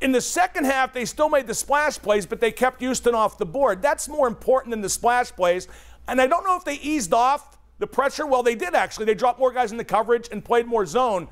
in 0.00 0.10
the 0.10 0.20
second 0.20 0.64
half, 0.64 0.92
they 0.92 1.04
still 1.04 1.28
made 1.28 1.46
the 1.46 1.54
splash 1.54 1.98
plays, 1.98 2.26
but 2.26 2.40
they 2.40 2.50
kept 2.50 2.80
Houston 2.80 3.14
off 3.14 3.38
the 3.38 3.46
board. 3.46 3.80
That's 3.80 4.08
more 4.08 4.26
important 4.26 4.72
than 4.72 4.80
the 4.80 4.88
splash 4.88 5.30
plays. 5.30 5.68
And 6.08 6.20
I 6.20 6.26
don't 6.26 6.44
know 6.44 6.56
if 6.56 6.64
they 6.64 6.74
eased 6.74 7.14
off 7.14 7.56
the 7.78 7.86
pressure. 7.86 8.26
Well, 8.26 8.42
they 8.42 8.56
did 8.56 8.74
actually. 8.74 9.06
They 9.06 9.14
dropped 9.14 9.38
more 9.38 9.52
guys 9.52 9.70
in 9.70 9.78
the 9.78 9.84
coverage 9.84 10.28
and 10.32 10.44
played 10.44 10.66
more 10.66 10.86
zone. 10.86 11.28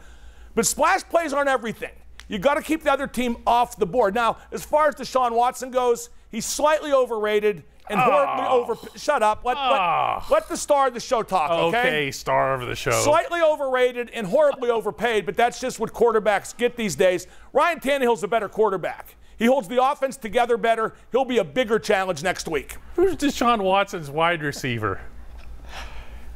But 0.54 0.66
splash 0.66 1.02
plays 1.02 1.32
aren't 1.32 1.48
everything. 1.48 1.92
You 2.28 2.38
got 2.38 2.54
to 2.54 2.62
keep 2.62 2.84
the 2.84 2.92
other 2.92 3.08
team 3.08 3.38
off 3.44 3.76
the 3.76 3.86
board. 3.86 4.14
Now, 4.14 4.36
as 4.52 4.64
far 4.64 4.86
as 4.86 4.94
Deshaun 4.94 5.32
Watson 5.32 5.72
goes, 5.72 6.10
he's 6.30 6.46
slightly 6.46 6.92
overrated 6.92 7.64
and 7.90 8.00
horribly 8.00 8.46
oh. 8.48 8.62
over. 8.62 8.76
Shut 8.96 9.22
up. 9.22 9.44
Let, 9.44 9.56
oh. 9.56 9.60
let, 9.60 9.80
ah. 9.80 10.26
let, 10.30 10.48
the 10.48 10.56
star 10.56 10.88
of 10.88 10.94
the 10.94 11.00
show 11.00 11.22
talk, 11.22 11.50
okay? 11.50 11.78
Okay, 11.78 12.10
star 12.10 12.54
of 12.54 12.66
the 12.66 12.76
show. 12.76 12.92
Slightly 12.92 13.42
overrated 13.42 14.10
and 14.10 14.26
horribly 14.26 14.70
overpaid, 14.70 15.26
but 15.26 15.36
that's 15.36 15.60
just 15.60 15.80
what 15.80 15.92
quarterbacks 15.92 16.56
get 16.56 16.76
these 16.76 16.96
days. 16.96 17.26
Ryan 17.52 17.80
Tannehill's 17.80 18.22
a 18.22 18.28
better 18.28 18.48
quarterback. 18.48 19.16
He 19.36 19.46
holds 19.46 19.68
the 19.68 19.82
offense 19.82 20.16
together 20.16 20.56
better. 20.56 20.94
He'll 21.12 21.24
be 21.24 21.38
a 21.38 21.44
bigger 21.44 21.78
challenge 21.78 22.22
next 22.22 22.46
week. 22.46 22.76
Who's 22.96 23.16
Deshaun 23.16 23.62
Watson's 23.62 24.10
wide 24.10 24.42
receiver? 24.42 25.00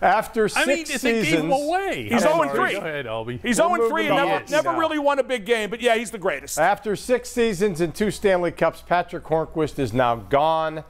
After 0.00 0.48
six 0.48 0.62
I 0.62 0.66
mean, 0.66 0.84
seasons, 0.84 1.02
they 1.02 1.22
gave 1.22 1.40
him 1.40 1.52
away. 1.52 2.08
He's 2.10 2.22
0 2.22 2.48
3. 2.48 2.72
Go 2.72 2.78
ahead, 2.78 3.06
Alby. 3.06 3.38
He's 3.42 3.56
0 3.56 3.88
3 3.88 4.08
and 4.08 4.16
never, 4.16 4.50
never 4.50 4.78
really 4.78 4.98
won 4.98 5.18
a 5.18 5.22
big 5.22 5.46
game, 5.46 5.70
but 5.70 5.80
yeah, 5.80 5.96
he's 5.96 6.10
the 6.10 6.18
greatest. 6.18 6.58
After 6.58 6.94
six 6.96 7.30
seasons 7.30 7.80
and 7.80 7.94
two 7.94 8.10
Stanley 8.10 8.52
Cups, 8.52 8.82
Patric 8.82 9.24
Hornqvist 9.24 9.78
is 9.78 9.92
now 9.92 10.16
gone 10.16 10.84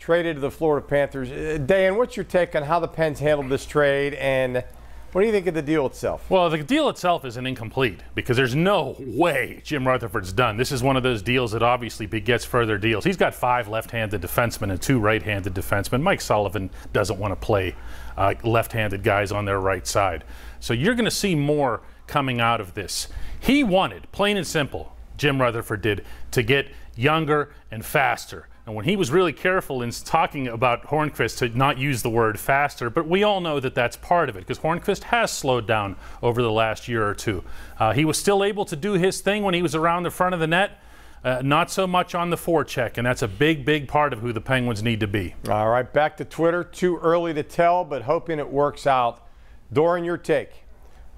traded 0.00 0.34
to 0.34 0.40
the 0.40 0.50
Florida 0.50 0.84
Panthers. 0.84 1.30
Uh, 1.30 1.58
Dan, 1.64 1.94
what's 1.94 2.16
your 2.16 2.24
take 2.24 2.56
on 2.56 2.64
how 2.64 2.80
the 2.80 2.88
Pens 2.88 3.20
handled 3.20 3.50
this 3.50 3.66
trade 3.66 4.14
and 4.14 4.64
What 5.12 5.22
do 5.22 5.26
you 5.26 5.32
think 5.32 5.48
of 5.48 5.54
the 5.54 5.62
deal 5.62 5.86
itself? 5.86 6.30
Well, 6.30 6.48
the 6.48 6.62
deal 6.62 6.88
itself 6.88 7.24
isn't 7.24 7.44
incomplete 7.44 7.98
because 8.14 8.36
there's 8.36 8.54
no 8.54 8.94
way 9.00 9.60
Jim 9.64 9.84
Rutherford's 9.84 10.32
done. 10.32 10.56
This 10.56 10.70
is 10.70 10.84
one 10.84 10.96
of 10.96 11.02
those 11.02 11.20
deals 11.20 11.50
that 11.50 11.64
obviously 11.64 12.06
begets 12.06 12.44
further 12.44 12.78
deals. 12.78 13.02
He's 13.02 13.16
got 13.16 13.34
five 13.34 13.66
left-handed 13.66 14.22
defensemen 14.22 14.70
and 14.70 14.80
two 14.80 15.00
right-handed 15.00 15.52
defensemen. 15.52 16.00
Mike 16.00 16.20
Sullivan 16.20 16.70
doesn't 16.92 17.18
want 17.18 17.32
to 17.32 17.36
play 17.36 17.74
uh, 18.16 18.34
left-handed 18.44 19.02
guys 19.02 19.32
on 19.32 19.46
their 19.46 19.58
right 19.58 19.84
side. 19.84 20.22
So 20.60 20.74
you're 20.74 20.94
going 20.94 21.06
to 21.06 21.10
see 21.10 21.34
more 21.34 21.80
coming 22.06 22.40
out 22.40 22.60
of 22.60 22.74
this. 22.74 23.08
He 23.40 23.64
wanted, 23.64 24.12
plain 24.12 24.36
and 24.36 24.46
simple, 24.46 24.94
Jim 25.16 25.40
Rutherford 25.40 25.82
did, 25.82 26.04
to 26.30 26.44
get 26.44 26.68
younger 26.94 27.52
and 27.72 27.84
faster. 27.84 28.46
And 28.66 28.74
when 28.74 28.84
he 28.84 28.94
was 28.94 29.10
really 29.10 29.32
careful 29.32 29.82
in 29.82 29.90
talking 29.90 30.46
about 30.46 30.84
Hornqvist 30.84 31.38
to 31.38 31.48
not 31.48 31.78
use 31.78 32.02
the 32.02 32.10
word 32.10 32.38
faster, 32.38 32.90
but 32.90 33.08
we 33.08 33.22
all 33.22 33.40
know 33.40 33.58
that 33.58 33.74
that's 33.74 33.96
part 33.96 34.28
of 34.28 34.36
it 34.36 34.40
because 34.40 34.58
Hornqvist 34.58 35.04
has 35.04 35.32
slowed 35.32 35.66
down 35.66 35.96
over 36.22 36.42
the 36.42 36.52
last 36.52 36.86
year 36.86 37.06
or 37.06 37.14
two. 37.14 37.42
Uh, 37.78 37.92
he 37.92 38.04
was 38.04 38.18
still 38.18 38.44
able 38.44 38.64
to 38.66 38.76
do 38.76 38.92
his 38.92 39.20
thing 39.20 39.42
when 39.42 39.54
he 39.54 39.62
was 39.62 39.74
around 39.74 40.02
the 40.02 40.10
front 40.10 40.34
of 40.34 40.40
the 40.40 40.46
net. 40.46 40.78
Uh, 41.22 41.42
not 41.44 41.70
so 41.70 41.86
much 41.86 42.14
on 42.14 42.30
the 42.30 42.36
forecheck, 42.36 42.96
and 42.96 43.06
that's 43.06 43.20
a 43.20 43.28
big, 43.28 43.64
big 43.64 43.86
part 43.86 44.12
of 44.12 44.20
who 44.20 44.32
the 44.32 44.40
Penguins 44.40 44.82
need 44.82 45.00
to 45.00 45.06
be. 45.06 45.34
All 45.50 45.68
right, 45.68 45.90
back 45.92 46.16
to 46.16 46.24
Twitter. 46.24 46.64
Too 46.64 46.96
early 46.98 47.34
to 47.34 47.42
tell, 47.42 47.84
but 47.84 48.02
hoping 48.02 48.38
it 48.38 48.50
works 48.50 48.86
out. 48.86 49.26
Dorin, 49.72 50.04
your 50.04 50.16
take. 50.16 50.64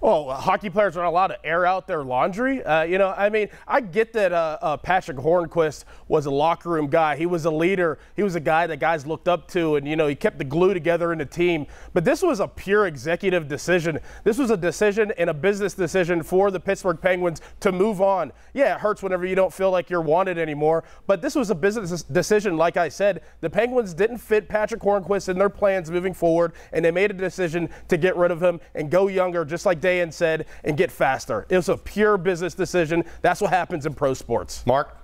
Well, 0.03 0.31
uh, 0.31 0.35
hockey 0.35 0.69
players 0.69 0.97
aren't 0.97 1.07
allowed 1.07 1.29
to 1.29 1.47
air 1.47 1.65
out 1.65 1.87
their 1.87 2.03
laundry. 2.03 2.61
Uh, 2.61 2.83
you 2.83 2.99
know, 2.99 3.15
I 3.17 3.29
mean, 3.29 3.49
I 3.69 3.81
get 3.81 4.13
that 4.15 4.33
uh, 4.33 4.59
uh, 4.61 4.77
Patric 4.77 5.17
Hornqvist 5.17 5.85
was 6.09 6.27
a 6.27 6.31
locker 6.31 6.71
room 6.71 6.89
guy. 6.89 7.15
He 7.15 7.25
was 7.25 7.45
a 7.45 7.53
leader. 7.53 8.01
He 8.17 8.25
was 8.25 8.35
a 8.35 8.41
guy 8.41 8.67
that 8.67 8.79
guys 8.79 9.07
looked 9.07 9.29
up 9.29 9.47
to, 9.53 9.77
and 9.77 9.87
you 9.87 9.95
know, 9.95 10.09
he 10.09 10.17
kept 10.17 10.39
the 10.39 10.45
glue 10.45 10.75
together 10.75 11.13
in 11.13 11.21
the 11.21 11.25
team. 11.25 11.69
But 11.93 12.05
this 12.05 12.21
was 12.21 12.41
a 12.41 12.49
pure 12.49 12.89
executive 12.89 13.47
decision. 13.47 14.01
This 14.25 14.39
was 14.39 14.51
a 14.51 14.57
decision 14.57 15.13
and 15.19 15.31
a 15.31 15.35
business 15.35 15.73
decision 15.73 16.25
for 16.25 16.51
the 16.51 16.59
Pittsburgh 16.59 17.01
Penguins 17.01 17.41
to 17.61 17.71
move 17.71 18.01
on. 18.01 18.33
Yeah, 18.55 18.75
it 18.75 18.81
hurts 18.81 19.05
whenever 19.05 19.25
you 19.25 19.37
don't 19.37 19.53
feel 19.53 19.71
like 19.71 19.89
you're 19.89 20.01
wanted 20.01 20.37
anymore. 20.37 20.83
But 21.07 21.23
this 21.23 21.37
was 21.37 21.51
a 21.51 21.55
business 21.55 22.03
decision. 22.03 22.57
Like 22.57 22.77
I 22.77 22.89
said, 22.89 23.23
the 23.41 23.51
Penguins 23.51 23.95
didn't 23.95 24.19
fit 24.19 24.49
Patric 24.49 24.81
Hornqvist 24.81 25.29
in 25.29 25.39
their 25.39 25.49
plans 25.49 25.93
moving 25.93 26.13
forward, 26.13 26.55
and 26.73 26.85
they 26.85 26.91
made 26.91 27.13
a 27.13 27.15
decision 27.15 27.69
to 27.87 27.97
get 27.97 28.17
rid 28.17 28.33
of 28.33 28.43
him 28.43 28.59
and 28.75 28.91
go 28.91 29.07
younger, 29.07 29.45
just 29.45 29.65
like 29.65 29.81
Dave 29.81 29.92
and 30.01 30.13
said 30.13 30.47
and 30.65 30.77
get 30.77 30.91
faster. 30.91 31.47
It 31.49 31.57
was 31.57 31.69
a 31.69 31.77
pure 31.77 32.19
business 32.19 32.55
decision. 32.55 33.05
That's 33.21 33.41
what 33.41 33.51
happens 33.51 33.87
in 33.87 33.95
pro 33.95 34.15
sports. 34.15 34.65
Mark? 34.67 34.97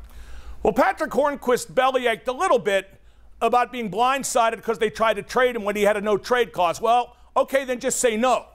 Well, 0.62 0.72
Patric 0.72 1.10
Hornqvist 1.10 1.72
bellyached 1.72 2.26
a 2.26 2.32
little 2.32 2.58
bit 2.58 2.88
about 3.40 3.70
being 3.70 3.90
blindsided 3.90 4.56
because 4.56 4.78
they 4.78 4.90
tried 4.90 5.14
to 5.14 5.22
trade 5.22 5.54
him 5.54 5.64
when 5.64 5.76
he 5.76 5.82
had 5.82 5.96
a 5.96 6.00
no 6.00 6.16
trade 6.16 6.52
clause. 6.52 6.80
Well, 6.80 7.16
okay, 7.36 7.64
then 7.64 7.78
just 7.78 8.00
say 8.00 8.16
no. 8.16 8.46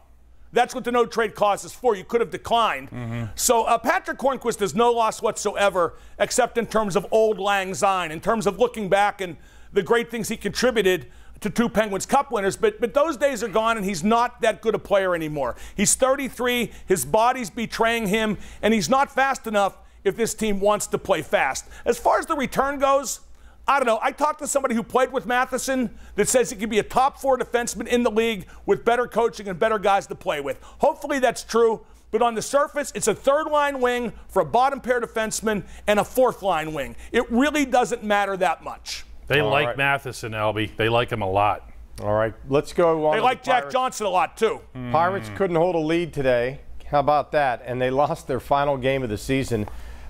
That's 0.51 0.75
what 0.75 0.83
the 0.83 0.91
no 0.91 1.05
trade 1.05 1.33
clause 1.33 1.63
is 1.63 1.73
for. 1.73 1.95
You 1.95 2.03
could 2.03 2.21
have 2.21 2.29
declined. 2.29 2.91
Mm-hmm. 2.91 3.25
So 3.35 3.63
uh, 3.63 3.77
Patric 3.79 4.19
Hornqvist 4.19 4.59
has 4.59 4.75
no 4.75 4.91
loss 4.91 5.21
whatsoever, 5.21 5.95
except 6.19 6.57
in 6.57 6.67
terms 6.67 6.95
of 6.95 7.07
old 7.09 7.39
Lang 7.39 7.73
Syne, 7.73 8.11
in 8.11 8.19
terms 8.19 8.45
of 8.45 8.59
looking 8.59 8.87
back 8.87 9.19
and 9.19 9.37
the 9.71 9.81
great 9.81 10.11
things 10.11 10.29
he 10.29 10.37
contributed 10.37 11.07
to 11.41 11.49
two 11.49 11.67
Penguins 11.67 12.05
Cup 12.05 12.31
winners, 12.31 12.55
but, 12.55 12.79
but 12.79 12.93
those 12.93 13.17
days 13.17 13.43
are 13.43 13.49
gone 13.49 13.77
and 13.77 13.85
he's 13.85 14.03
not 14.03 14.41
that 14.41 14.61
good 14.61 14.75
a 14.75 14.79
player 14.79 15.13
anymore. 15.13 15.55
He's 15.75 15.95
33, 15.95 16.71
his 16.87 17.03
body's 17.03 17.49
betraying 17.49 18.07
him, 18.07 18.37
and 18.61 18.73
he's 18.73 18.89
not 18.89 19.11
fast 19.11 19.45
enough 19.45 19.77
if 20.03 20.15
this 20.15 20.33
team 20.33 20.59
wants 20.59 20.87
to 20.87 20.97
play 20.97 21.21
fast. 21.21 21.65
As 21.85 21.97
far 21.97 22.19
as 22.19 22.25
the 22.25 22.35
return 22.35 22.79
goes, 22.79 23.21
I 23.67 23.79
don't 23.79 23.85
know. 23.85 23.99
I 24.01 24.11
talked 24.11 24.39
to 24.39 24.47
somebody 24.47 24.75
who 24.75 24.83
played 24.83 25.13
with 25.13 25.25
Matheson 25.25 25.97
that 26.15 26.27
says 26.27 26.49
he 26.49 26.57
could 26.57 26.69
be 26.69 26.79
a 26.79 26.83
top 26.83 27.17
four 27.17 27.37
defenseman 27.37 27.87
in 27.87 28.03
the 28.03 28.11
league 28.11 28.45
with 28.65 28.83
better 28.83 29.07
coaching 29.07 29.47
and 29.47 29.57
better 29.57 29.79
guys 29.79 30.07
to 30.07 30.15
play 30.15 30.41
with. 30.41 30.61
Hopefully 30.79 31.19
that's 31.19 31.43
true. 31.43 31.85
But 32.11 32.21
on 32.21 32.35
the 32.35 32.41
surface, 32.41 32.91
it's 32.93 33.07
a 33.07 33.15
third 33.15 33.47
line 33.47 33.79
wing 33.79 34.13
for 34.27 34.41
a 34.41 34.45
bottom 34.45 34.81
pair 34.81 35.01
defenseman 35.01 35.63
and 35.87 35.99
a 35.99 36.03
fourth 36.03 36.43
line 36.43 36.73
wing. 36.73 36.95
It 37.11 37.29
really 37.31 37.65
doesn't 37.65 38.03
matter 38.03 38.37
that 38.37 38.63
much. 38.63 39.05
They 39.27 39.39
All 39.39 39.49
like 39.49 39.67
right. 39.67 39.77
Matheson, 39.77 40.33
Alby. 40.33 40.71
They 40.77 40.89
like 40.89 41.11
him 41.11 41.21
a 41.21 41.29
lot. 41.29 41.69
All 42.01 42.13
right, 42.13 42.33
let's 42.49 42.73
go 42.73 43.05
on. 43.07 43.15
They 43.15 43.21
like 43.21 43.43
the 43.43 43.51
Jack 43.51 43.69
Johnson 43.69 44.07
a 44.07 44.09
lot, 44.09 44.35
too. 44.35 44.61
Pirates 44.91 45.29
couldn't 45.35 45.55
hold 45.55 45.75
a 45.75 45.79
lead 45.79 46.11
today. 46.11 46.59
How 46.87 46.99
about 46.99 47.31
that? 47.33 47.61
And 47.65 47.81
they 47.81 47.91
lost 47.91 48.27
their 48.27 48.39
final 48.39 48.77
game 48.77 49.03
of 49.03 49.09
the 49.09 49.17
season. 49.17 49.67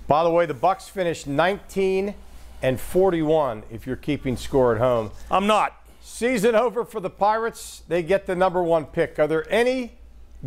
By 0.08 0.24
the 0.24 0.29
way, 0.29 0.46
the 0.46 0.53
Bucks 0.53 0.88
finished 0.88 1.27
19 1.27 2.15
and 2.62 2.79
41 2.79 3.63
if 3.70 3.86
you're 3.86 3.96
keeping 3.98 4.38
score 4.38 4.74
at 4.74 4.79
home. 4.79 5.12
I'm 5.29 5.46
not. 5.46 5.77
Season 6.01 6.55
over 6.55 6.86
for 6.86 7.00
the 7.00 7.10
Pirates. 7.10 7.84
They 7.88 8.01
get 8.01 8.25
the 8.25 8.36
number 8.36 8.63
one 8.63 8.86
pick. 8.86 9.20
Are 9.20 9.27
there 9.27 9.46
any 9.50 9.93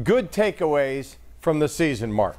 good 0.03 0.33
takeaways 0.33 1.17
from 1.41 1.59
the 1.59 1.69
season, 1.69 2.13
Mark? 2.13 2.37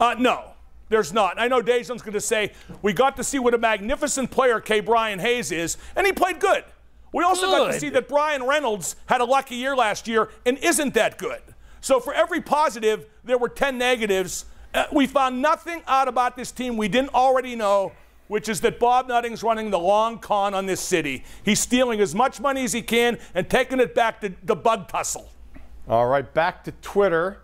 Uh, 0.00 0.14
no, 0.18 0.52
there's 0.88 1.12
not. 1.12 1.40
I 1.40 1.48
know 1.48 1.60
Dejan's 1.60 2.02
going 2.02 2.12
to 2.12 2.20
say 2.20 2.52
we 2.82 2.92
got 2.92 3.16
to 3.16 3.24
see 3.24 3.38
what 3.38 3.54
a 3.54 3.58
magnificent 3.58 4.30
player 4.30 4.60
Ke'Bryan 4.60 5.20
Hayes 5.20 5.50
is, 5.50 5.76
and 5.96 6.06
he 6.06 6.12
played 6.12 6.38
good. 6.38 6.64
We 7.12 7.24
also 7.24 7.46
got 7.46 7.72
to 7.72 7.80
see 7.80 7.88
that 7.90 8.08
Bryan 8.08 8.42
Reynolds 8.44 8.96
had 9.06 9.20
a 9.20 9.24
lucky 9.24 9.54
year 9.54 9.74
last 9.74 10.06
year 10.06 10.28
and 10.44 10.58
isn't 10.58 10.94
that 10.94 11.18
good. 11.18 11.40
So 11.80 11.98
for 11.98 12.12
every 12.12 12.40
positive, 12.40 13.06
there 13.24 13.38
were 13.38 13.48
10 13.48 13.78
negatives. 13.78 14.44
Uh, 14.74 14.84
we 14.92 15.06
found 15.06 15.40
nothing 15.40 15.82
out 15.86 16.08
about 16.08 16.36
this 16.36 16.52
team 16.52 16.76
we 16.76 16.88
didn't 16.88 17.14
already 17.14 17.56
know, 17.56 17.92
which 18.28 18.48
is 18.48 18.60
that 18.62 18.78
Bob 18.78 19.08
Nutting's 19.08 19.42
running 19.42 19.70
the 19.70 19.78
long 19.78 20.18
con 20.18 20.52
on 20.52 20.66
this 20.66 20.80
city. 20.80 21.24
He's 21.42 21.60
stealing 21.60 22.00
as 22.00 22.14
much 22.14 22.40
money 22.40 22.64
as 22.64 22.72
he 22.72 22.82
can 22.82 23.18
and 23.34 23.48
taking 23.48 23.80
it 23.80 23.94
back 23.94 24.20
to 24.20 24.34
the 24.42 24.56
bug 24.56 24.88
tussle. 24.88 25.30
All 25.88 26.08
right, 26.08 26.34
back 26.34 26.64
to 26.64 26.72
Twitter. 26.82 27.40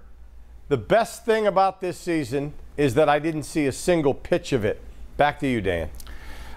The 0.69 0.77
best 0.77 1.25
thing 1.25 1.47
about 1.47 1.81
this 1.81 1.97
season 1.97 2.53
is 2.77 2.95
that 2.95 3.09
I 3.09 3.19
didn't 3.19 3.45
see 3.45 3.67
a 3.67 3.73
single 3.73 4.15
pitch 4.15 4.53
of 4.53 4.65
it. 4.65 4.81
Back 5.17 5.39
to 5.41 5.49
you, 5.49 5.61
Dan. 5.61 5.91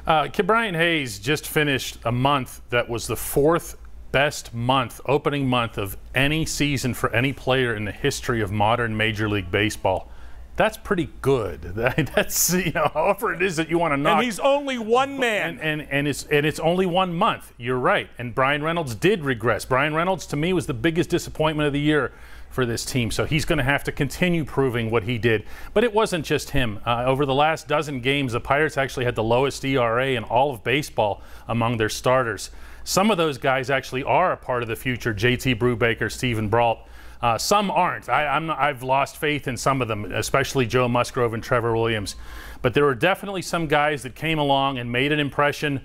Uh, 0.08 0.28
Brian 0.28 0.76
Hayes 0.76 1.20
just 1.20 1.48
finished 1.48 1.98
a 2.06 2.12
month 2.12 2.62
that 2.70 2.88
was 2.88 3.08
the 3.08 3.16
fourth 3.16 3.78
best 4.12 4.54
month, 4.54 5.02
opening 5.08 5.48
month 5.48 5.78
of 5.78 5.98
any 6.14 6.46
season 6.46 6.94
for 6.94 7.14
any 7.14 7.34
player 7.34 7.76
in 7.76 7.86
the 7.86 7.92
history 7.92 8.42
of 8.42 8.52
modern 8.52 8.96
Major 8.96 9.28
League 9.28 9.52
Baseball. 9.52 10.10
That's 10.56 10.78
pretty 10.78 11.10
good. 11.22 11.62
That's 12.16 12.54
you 12.54 12.72
know, 12.72 12.90
however 12.94 13.34
it 13.34 13.42
is 13.42 13.58
that 13.58 13.70
you 13.70 13.78
want 13.78 13.92
to 13.92 13.98
knock. 13.98 14.18
And 14.18 14.26
he's 14.26 14.40
only 14.40 14.78
one 14.78 15.20
man. 15.20 15.60
and, 15.60 15.82
and 15.82 15.88
and 15.92 16.08
it's 16.08 16.24
and 16.28 16.46
it's 16.46 16.62
only 16.62 16.86
one 16.86 17.14
month. 17.14 17.52
You're 17.58 17.78
right. 17.78 18.10
And 18.18 18.34
Bryan 18.34 18.64
Reynolds 18.64 18.96
did 18.96 19.26
regress. 19.26 19.66
Bryan 19.66 19.94
Reynolds 19.94 20.26
to 20.28 20.38
me 20.38 20.54
was 20.54 20.66
the 20.66 20.74
biggest 20.74 21.10
disappointment 21.10 21.68
of 21.68 21.74
the 21.74 21.82
year 21.82 22.14
for 22.50 22.66
this 22.66 22.86
team. 22.86 23.12
So 23.12 23.25
he's 23.25 23.46
going 23.46 23.58
to 23.58 23.64
have 23.64 23.84
to 23.84 23.92
continue 23.92 24.46
proving 24.46 24.90
what 24.90 25.04
he 25.04 25.18
did. 25.18 25.44
But 25.74 25.84
it 25.84 25.94
wasn't 25.94 26.25
just 26.25 26.52
him. 26.52 26.80
Uh, 26.86 27.04
over 27.06 27.25
the 27.25 27.34
last 27.34 27.68
dozen 27.68 28.00
games, 28.00 28.34
the 28.34 28.40
Pirates 28.40 28.78
actually 28.78 29.06
had 29.06 29.16
the 29.16 29.24
lowest 29.24 29.64
ERA 29.66 30.08
in 30.08 30.24
all 30.24 30.54
of 30.54 30.64
baseball 30.64 31.22
among 31.48 31.78
their 31.78 31.90
starters. 31.90 32.52
Some 32.86 33.12
of 33.12 33.18
those 33.18 33.38
guys 33.38 33.70
actually 33.70 34.04
are 34.04 34.32
a 34.32 34.38
part 34.38 34.62
of 34.62 34.70
the 34.70 34.75
future. 34.75 35.14
JT 35.14 35.60
Brubaker, 35.60 36.12
Steven 36.12 36.48
Brault. 36.48 36.80
Uh, 37.22 37.38
some 37.38 37.72
aren't. 37.72 38.08
I, 38.10 38.38
I've 38.58 38.84
lost 38.84 39.18
faith 39.18 39.48
in 39.48 39.58
some 39.58 39.82
of 39.82 39.88
them, 39.88 40.12
especially 40.14 40.68
Joe 40.68 40.88
Musgrove 40.88 41.34
and 41.34 41.44
Trevor 41.44 41.75
Williams. 41.75 42.16
But 42.62 42.74
there 42.74 42.84
were 42.84 42.96
definitely 42.96 43.42
some 43.42 43.68
guys 43.68 44.04
that 44.04 44.16
came 44.16 44.38
along 44.38 44.78
and 44.78 44.92
made 44.92 45.12
an 45.12 45.20
impression. 45.20 45.82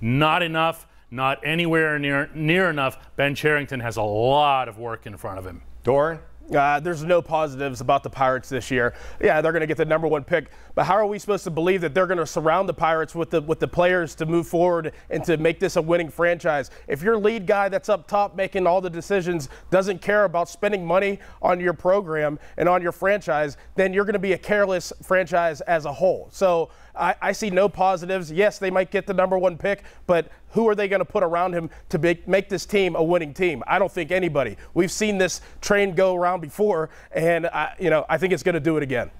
Not 0.00 0.42
enough, 0.42 0.86
not 1.10 1.40
anywhere 1.44 1.98
near 1.98 2.30
near 2.34 2.68
enough. 2.68 2.98
Ben 3.16 3.34
Cherington 3.34 3.80
has 3.80 3.96
a 3.96 4.02
lot 4.02 4.68
of 4.68 4.78
work 4.78 5.06
in 5.06 5.16
front 5.16 5.38
of 5.38 5.46
him. 5.46 5.62
Dorin? 5.84 6.20
Uh, 6.52 6.80
there's 6.80 7.02
no 7.02 7.22
positives 7.22 7.80
about 7.80 8.02
the 8.02 8.10
Pirates 8.10 8.48
this 8.48 8.70
year. 8.70 8.92
Yeah, 9.20 9.40
they're 9.40 9.52
going 9.52 9.60
to 9.60 9.66
get 9.66 9.76
the 9.76 9.84
number 9.84 10.06
one 10.06 10.24
pick, 10.24 10.50
but 10.74 10.84
how 10.84 10.94
are 10.94 11.06
we 11.06 11.18
supposed 11.18 11.44
to 11.44 11.50
believe 11.50 11.80
that 11.80 11.94
they're 11.94 12.06
going 12.06 12.18
to 12.18 12.26
surround 12.26 12.68
the 12.68 12.74
Pirates 12.74 13.14
with 13.14 13.30
the 13.30 13.40
with 13.40 13.60
the 13.60 13.68
players 13.68 14.14
to 14.16 14.26
move 14.26 14.46
forward 14.46 14.92
and 15.08 15.24
to 15.24 15.36
make 15.36 15.60
this 15.60 15.76
a 15.76 15.82
winning 15.82 16.10
franchise? 16.10 16.70
If 16.88 17.02
your 17.02 17.16
lead 17.16 17.46
guy 17.46 17.68
that's 17.68 17.88
up 17.88 18.06
top 18.06 18.36
making 18.36 18.66
all 18.66 18.80
the 18.80 18.90
decisions 18.90 19.48
doesn't 19.70 20.02
care 20.02 20.24
about 20.24 20.48
spending 20.48 20.84
money 20.84 21.20
on 21.40 21.60
your 21.60 21.72
program 21.72 22.38
and 22.56 22.68
on 22.68 22.82
your 22.82 22.92
franchise, 22.92 23.56
then 23.76 23.94
you're 23.94 24.04
going 24.04 24.14
to 24.14 24.18
be 24.18 24.32
a 24.32 24.38
careless 24.38 24.92
franchise 25.02 25.60
as 25.62 25.84
a 25.84 25.92
whole. 25.92 26.28
So 26.32 26.70
I, 26.94 27.14
I 27.20 27.32
see 27.32 27.50
no 27.50 27.68
positives. 27.68 28.30
Yes, 28.30 28.58
they 28.58 28.70
might 28.70 28.90
get 28.90 29.06
the 29.06 29.14
number 29.14 29.38
one 29.38 29.56
pick, 29.56 29.84
but 30.06 30.30
who 30.50 30.68
are 30.68 30.74
they 30.74 30.88
going 30.88 31.00
to 31.00 31.04
put 31.04 31.22
around 31.22 31.54
him 31.54 31.70
to 31.88 31.98
make, 31.98 32.28
make 32.28 32.48
this 32.48 32.66
team 32.66 32.96
a 32.96 33.02
winning 33.02 33.32
team? 33.32 33.62
I 33.66 33.78
don't 33.78 33.90
think 33.90 34.10
anybody. 34.10 34.56
We've 34.74 34.92
seen 34.92 35.18
this 35.18 35.40
train 35.60 35.94
go 35.94 36.14
around 36.14 36.40
before, 36.40 36.90
and 37.12 37.46
I, 37.46 37.74
you 37.78 37.90
know 37.90 38.04
I 38.08 38.18
think 38.18 38.32
it's 38.32 38.42
going 38.42 38.54
to 38.54 38.60
do 38.60 38.76
it 38.76 38.82
again. 38.82 39.10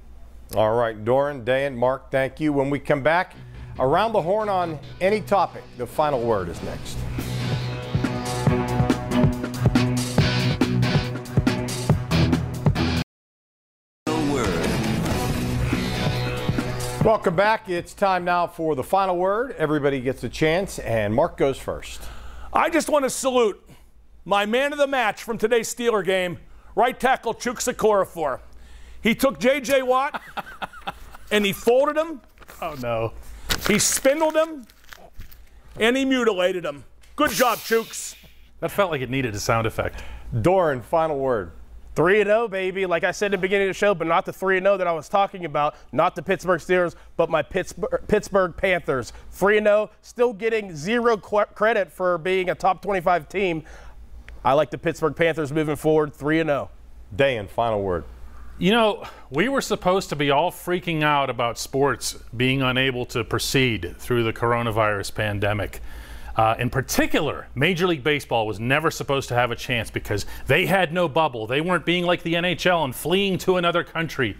All 0.54 0.74
right, 0.74 1.02
Dorin, 1.02 1.44
Dan, 1.44 1.76
Mark, 1.76 2.10
thank 2.10 2.38
you. 2.38 2.52
When 2.52 2.68
we 2.68 2.78
come 2.78 3.02
back, 3.02 3.34
around 3.78 4.12
the 4.12 4.20
horn 4.20 4.48
on 4.50 4.78
any 5.00 5.22
topic, 5.22 5.62
the 5.78 5.86
final 5.86 6.20
word 6.20 6.48
is 6.50 6.62
next. 6.62 6.98
Welcome 17.04 17.34
back. 17.34 17.68
It's 17.68 17.94
time 17.94 18.24
now 18.24 18.46
for 18.46 18.76
the 18.76 18.84
final 18.84 19.16
word. 19.16 19.56
Everybody 19.58 20.00
gets 20.00 20.22
a 20.22 20.28
chance, 20.28 20.78
and 20.78 21.12
Mark 21.12 21.36
goes 21.36 21.58
first. 21.58 22.00
I 22.52 22.70
just 22.70 22.88
want 22.88 23.04
to 23.04 23.10
salute 23.10 23.60
my 24.24 24.46
man 24.46 24.70
of 24.72 24.78
the 24.78 24.86
match 24.86 25.24
from 25.24 25.36
today's 25.36 25.74
Steeler 25.74 26.04
game, 26.04 26.38
right 26.76 26.98
tackle 26.98 27.34
Chuk 27.34 27.60
for. 28.06 28.40
He 29.02 29.16
took 29.16 29.40
J.J. 29.40 29.82
Watt 29.82 30.22
and 31.32 31.44
he 31.44 31.52
folded 31.52 31.96
him, 31.96 32.20
Oh 32.60 32.76
no. 32.80 33.14
he 33.66 33.80
spindled 33.80 34.36
him, 34.36 34.64
and 35.80 35.96
he 35.96 36.04
mutilated 36.04 36.64
him. 36.64 36.84
Good 37.16 37.32
job, 37.32 37.58
Chuks. 37.58 38.14
That 38.60 38.70
felt 38.70 38.92
like 38.92 39.00
it 39.00 39.10
needed 39.10 39.34
a 39.34 39.40
sound 39.40 39.66
effect. 39.66 40.04
Dorin, 40.32 40.84
final 40.84 41.18
word. 41.18 41.50
3 41.94 42.20
and 42.22 42.28
0, 42.28 42.48
baby. 42.48 42.86
Like 42.86 43.04
I 43.04 43.10
said 43.10 43.26
in 43.26 43.32
the 43.32 43.38
beginning 43.38 43.68
of 43.68 43.74
the 43.74 43.78
show, 43.78 43.94
but 43.94 44.06
not 44.06 44.24
the 44.24 44.32
3 44.32 44.58
and 44.58 44.64
0 44.64 44.78
that 44.78 44.86
I 44.86 44.92
was 44.92 45.08
talking 45.08 45.44
about, 45.44 45.74
not 45.92 46.14
the 46.14 46.22
Pittsburgh 46.22 46.60
Steelers, 46.60 46.94
but 47.16 47.28
my 47.28 47.42
Pittsburgh, 47.42 48.02
Pittsburgh 48.08 48.56
Panthers. 48.56 49.12
3 49.32 49.58
and 49.58 49.66
0, 49.66 49.90
still 50.00 50.32
getting 50.32 50.74
zero 50.74 51.16
qu- 51.16 51.44
credit 51.54 51.92
for 51.92 52.18
being 52.18 52.50
a 52.50 52.54
top 52.54 52.82
25 52.82 53.28
team. 53.28 53.62
I 54.44 54.54
like 54.54 54.70
the 54.70 54.78
Pittsburgh 54.78 55.14
Panthers 55.14 55.52
moving 55.52 55.76
forward, 55.76 56.14
3 56.14 56.40
and 56.40 56.50
oh. 56.50 56.54
0. 56.54 56.70
Dan, 57.14 57.48
final 57.48 57.82
word. 57.82 58.04
You 58.58 58.70
know, 58.70 59.04
we 59.30 59.48
were 59.48 59.60
supposed 59.60 60.10
to 60.10 60.16
be 60.16 60.30
all 60.30 60.50
freaking 60.50 61.02
out 61.02 61.30
about 61.30 61.58
sports 61.58 62.14
being 62.36 62.62
unable 62.62 63.04
to 63.06 63.24
proceed 63.24 63.96
through 63.98 64.24
the 64.24 64.32
coronavirus 64.32 65.14
pandemic. 65.14 65.80
Uh, 66.36 66.54
in 66.58 66.70
particular, 66.70 67.46
Major 67.54 67.86
League 67.86 68.02
Baseball 68.02 68.46
was 68.46 68.58
never 68.58 68.90
supposed 68.90 69.28
to 69.28 69.34
have 69.34 69.50
a 69.50 69.56
chance 69.56 69.90
because 69.90 70.24
they 70.46 70.66
had 70.66 70.92
no 70.92 71.08
bubble. 71.08 71.46
They 71.46 71.60
weren't 71.60 71.84
being 71.84 72.04
like 72.04 72.22
the 72.22 72.34
NHL 72.34 72.84
and 72.84 72.94
fleeing 72.94 73.38
to 73.38 73.56
another 73.56 73.84
country. 73.84 74.36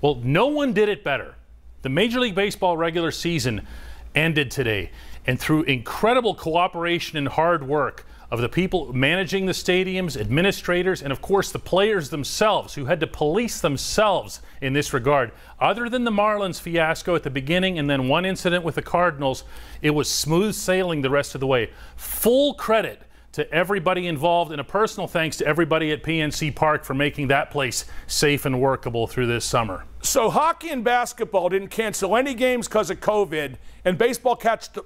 Well, 0.00 0.16
no 0.16 0.46
one 0.46 0.72
did 0.72 0.88
it 0.88 1.02
better. 1.02 1.34
The 1.82 1.88
Major 1.88 2.20
League 2.20 2.34
Baseball 2.34 2.76
regular 2.76 3.10
season 3.10 3.66
ended 4.14 4.50
today, 4.50 4.90
and 5.26 5.38
through 5.40 5.64
incredible 5.64 6.34
cooperation 6.34 7.18
and 7.18 7.26
hard 7.26 7.66
work, 7.66 8.06
of 8.34 8.40
the 8.40 8.48
people 8.48 8.92
managing 8.92 9.46
the 9.46 9.52
stadiums, 9.52 10.20
administrators, 10.20 11.00
and 11.00 11.12
of 11.12 11.22
course 11.22 11.52
the 11.52 11.58
players 11.60 12.10
themselves 12.10 12.74
who 12.74 12.86
had 12.86 12.98
to 12.98 13.06
police 13.06 13.60
themselves 13.60 14.40
in 14.60 14.72
this 14.72 14.92
regard. 14.92 15.30
Other 15.60 15.88
than 15.88 16.02
the 16.02 16.10
Marlins 16.10 16.60
fiasco 16.60 17.14
at 17.14 17.22
the 17.22 17.30
beginning 17.30 17.78
and 17.78 17.88
then 17.88 18.08
one 18.08 18.24
incident 18.24 18.64
with 18.64 18.74
the 18.74 18.82
Cardinals, 18.82 19.44
it 19.82 19.90
was 19.90 20.10
smooth 20.10 20.56
sailing 20.56 21.02
the 21.02 21.10
rest 21.10 21.36
of 21.36 21.40
the 21.40 21.46
way. 21.46 21.70
Full 21.94 22.54
credit 22.54 23.02
to 23.30 23.48
everybody 23.54 24.08
involved 24.08 24.50
and 24.50 24.60
a 24.60 24.64
personal 24.64 25.06
thanks 25.06 25.36
to 25.36 25.46
everybody 25.46 25.92
at 25.92 26.02
PNC 26.02 26.56
Park 26.56 26.84
for 26.84 26.94
making 26.94 27.28
that 27.28 27.52
place 27.52 27.84
safe 28.08 28.46
and 28.46 28.60
workable 28.60 29.06
through 29.06 29.28
this 29.28 29.44
summer. 29.44 29.84
So 30.02 30.28
hockey 30.28 30.70
and 30.70 30.82
basketball 30.82 31.50
didn't 31.50 31.68
cancel 31.68 32.16
any 32.16 32.34
games 32.34 32.66
because 32.66 32.90
of 32.90 32.98
COVID, 32.98 33.58
and 33.84 33.96
baseball 33.96 34.34
catched 34.34 34.76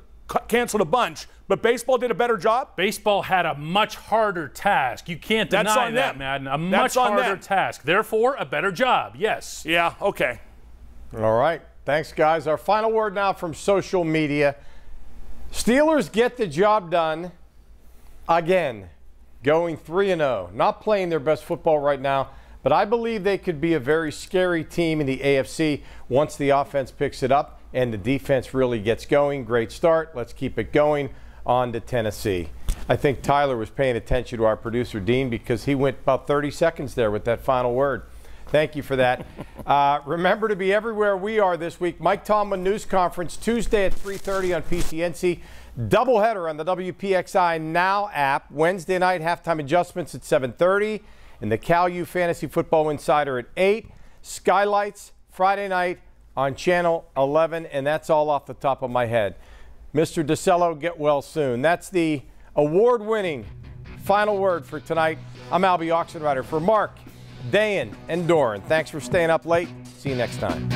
canceled 0.48 0.82
a 0.82 0.84
bunch, 0.84 1.26
but 1.46 1.62
baseball 1.62 1.98
did 1.98 2.10
a 2.10 2.14
better 2.14 2.36
job. 2.36 2.76
Baseball 2.76 3.22
had 3.22 3.46
a 3.46 3.54
much 3.54 3.96
harder 3.96 4.48
task. 4.48 5.08
You 5.08 5.16
can't 5.16 5.48
deny 5.48 5.62
That's 5.64 5.76
on 5.76 5.94
that, 5.94 6.12
them. 6.12 6.18
Madden. 6.18 6.46
A 6.46 6.70
That's 6.70 6.96
much 6.96 6.96
on 6.96 7.12
harder 7.12 7.30
them. 7.30 7.40
task. 7.40 7.82
Therefore, 7.82 8.36
a 8.38 8.44
better 8.44 8.70
job. 8.70 9.14
Yes. 9.18 9.64
Yeah, 9.66 9.94
okay. 10.00 10.40
All 11.16 11.38
right. 11.38 11.62
Thanks, 11.84 12.12
guys. 12.12 12.46
Our 12.46 12.58
final 12.58 12.92
word 12.92 13.14
now 13.14 13.32
from 13.32 13.54
social 13.54 14.04
media. 14.04 14.56
Steelers 15.50 16.12
get 16.12 16.36
the 16.36 16.46
job 16.46 16.90
done 16.90 17.32
again, 18.28 18.90
going 19.42 19.78
3 19.78 20.08
0. 20.08 20.50
Not 20.52 20.82
playing 20.82 21.08
their 21.08 21.20
best 21.20 21.44
football 21.44 21.78
right 21.78 22.00
now, 22.00 22.28
but 22.62 22.72
I 22.72 22.84
believe 22.84 23.24
they 23.24 23.38
could 23.38 23.58
be 23.58 23.72
a 23.72 23.80
very 23.80 24.12
scary 24.12 24.64
team 24.64 25.00
in 25.00 25.06
the 25.06 25.18
AFC 25.20 25.80
once 26.10 26.36
the 26.36 26.50
offense 26.50 26.90
picks 26.90 27.22
it 27.22 27.32
up 27.32 27.57
and 27.72 27.92
the 27.92 27.98
defense 27.98 28.54
really 28.54 28.78
gets 28.78 29.06
going. 29.06 29.44
Great 29.44 29.72
start. 29.72 30.12
Let's 30.14 30.32
keep 30.32 30.58
it 30.58 30.72
going 30.72 31.10
on 31.44 31.72
to 31.72 31.80
Tennessee. 31.80 32.50
I 32.88 32.96
think 32.96 33.22
Tyler 33.22 33.56
was 33.56 33.70
paying 33.70 33.96
attention 33.96 34.38
to 34.38 34.44
our 34.44 34.56
producer, 34.56 35.00
Dean, 35.00 35.28
because 35.28 35.64
he 35.64 35.74
went 35.74 35.98
about 35.98 36.26
30 36.26 36.50
seconds 36.50 36.94
there 36.94 37.10
with 37.10 37.24
that 37.24 37.40
final 37.40 37.74
word. 37.74 38.04
Thank 38.46 38.76
you 38.76 38.82
for 38.82 38.96
that. 38.96 39.26
Uh, 39.66 40.00
remember 40.06 40.48
to 40.48 40.56
be 40.56 40.72
everywhere 40.72 41.14
we 41.14 41.38
are 41.38 41.54
this 41.58 41.78
week. 41.78 42.00
Mike 42.00 42.24
Tomlin 42.24 42.62
News 42.62 42.86
Conference 42.86 43.36
Tuesday 43.36 43.84
at 43.84 43.92
3:30 43.92 44.56
on 44.56 44.62
PCNC. 44.62 45.40
Doubleheader 45.78 46.48
on 46.48 46.56
the 46.56 46.64
WPXI 46.64 47.60
Now 47.60 48.08
app. 48.14 48.50
Wednesday 48.50 48.98
night 48.98 49.20
halftime 49.20 49.60
adjustments 49.60 50.14
at 50.14 50.22
7:30, 50.22 51.02
and 51.42 51.52
the 51.52 51.58
Cal 51.58 51.86
U 51.86 52.06
Fantasy 52.06 52.46
Football 52.46 52.88
Insider 52.88 53.38
at 53.38 53.46
8. 53.58 53.90
Skylights 54.22 55.12
Friday 55.28 55.68
night 55.68 55.98
on 56.38 56.54
Channel 56.54 57.04
11, 57.16 57.66
and 57.66 57.84
that's 57.84 58.08
all 58.08 58.30
off 58.30 58.46
the 58.46 58.54
top 58.54 58.82
of 58.82 58.92
my 58.92 59.06
head. 59.06 59.34
Mr. 59.92 60.24
DeCello, 60.24 60.78
get 60.78 60.96
well 60.96 61.20
soon. 61.20 61.62
That's 61.62 61.88
the 61.88 62.22
award-winning 62.54 63.44
final 64.04 64.38
word 64.38 64.64
for 64.64 64.78
tonight. 64.78 65.18
I'm 65.50 65.64
Alby 65.64 65.88
Oxenreiter 65.88 66.44
for 66.44 66.60
Mark. 66.60 66.92
Dan, 67.50 67.90
and 68.06 68.28
Dorin. 68.28 68.62
Thanks 68.66 68.88
for 68.88 69.00
staying 69.00 69.30
up 69.30 69.46
late. 69.46 69.68
See 69.98 70.10
you 70.10 70.14
next 70.14 70.38
time. 70.38 70.68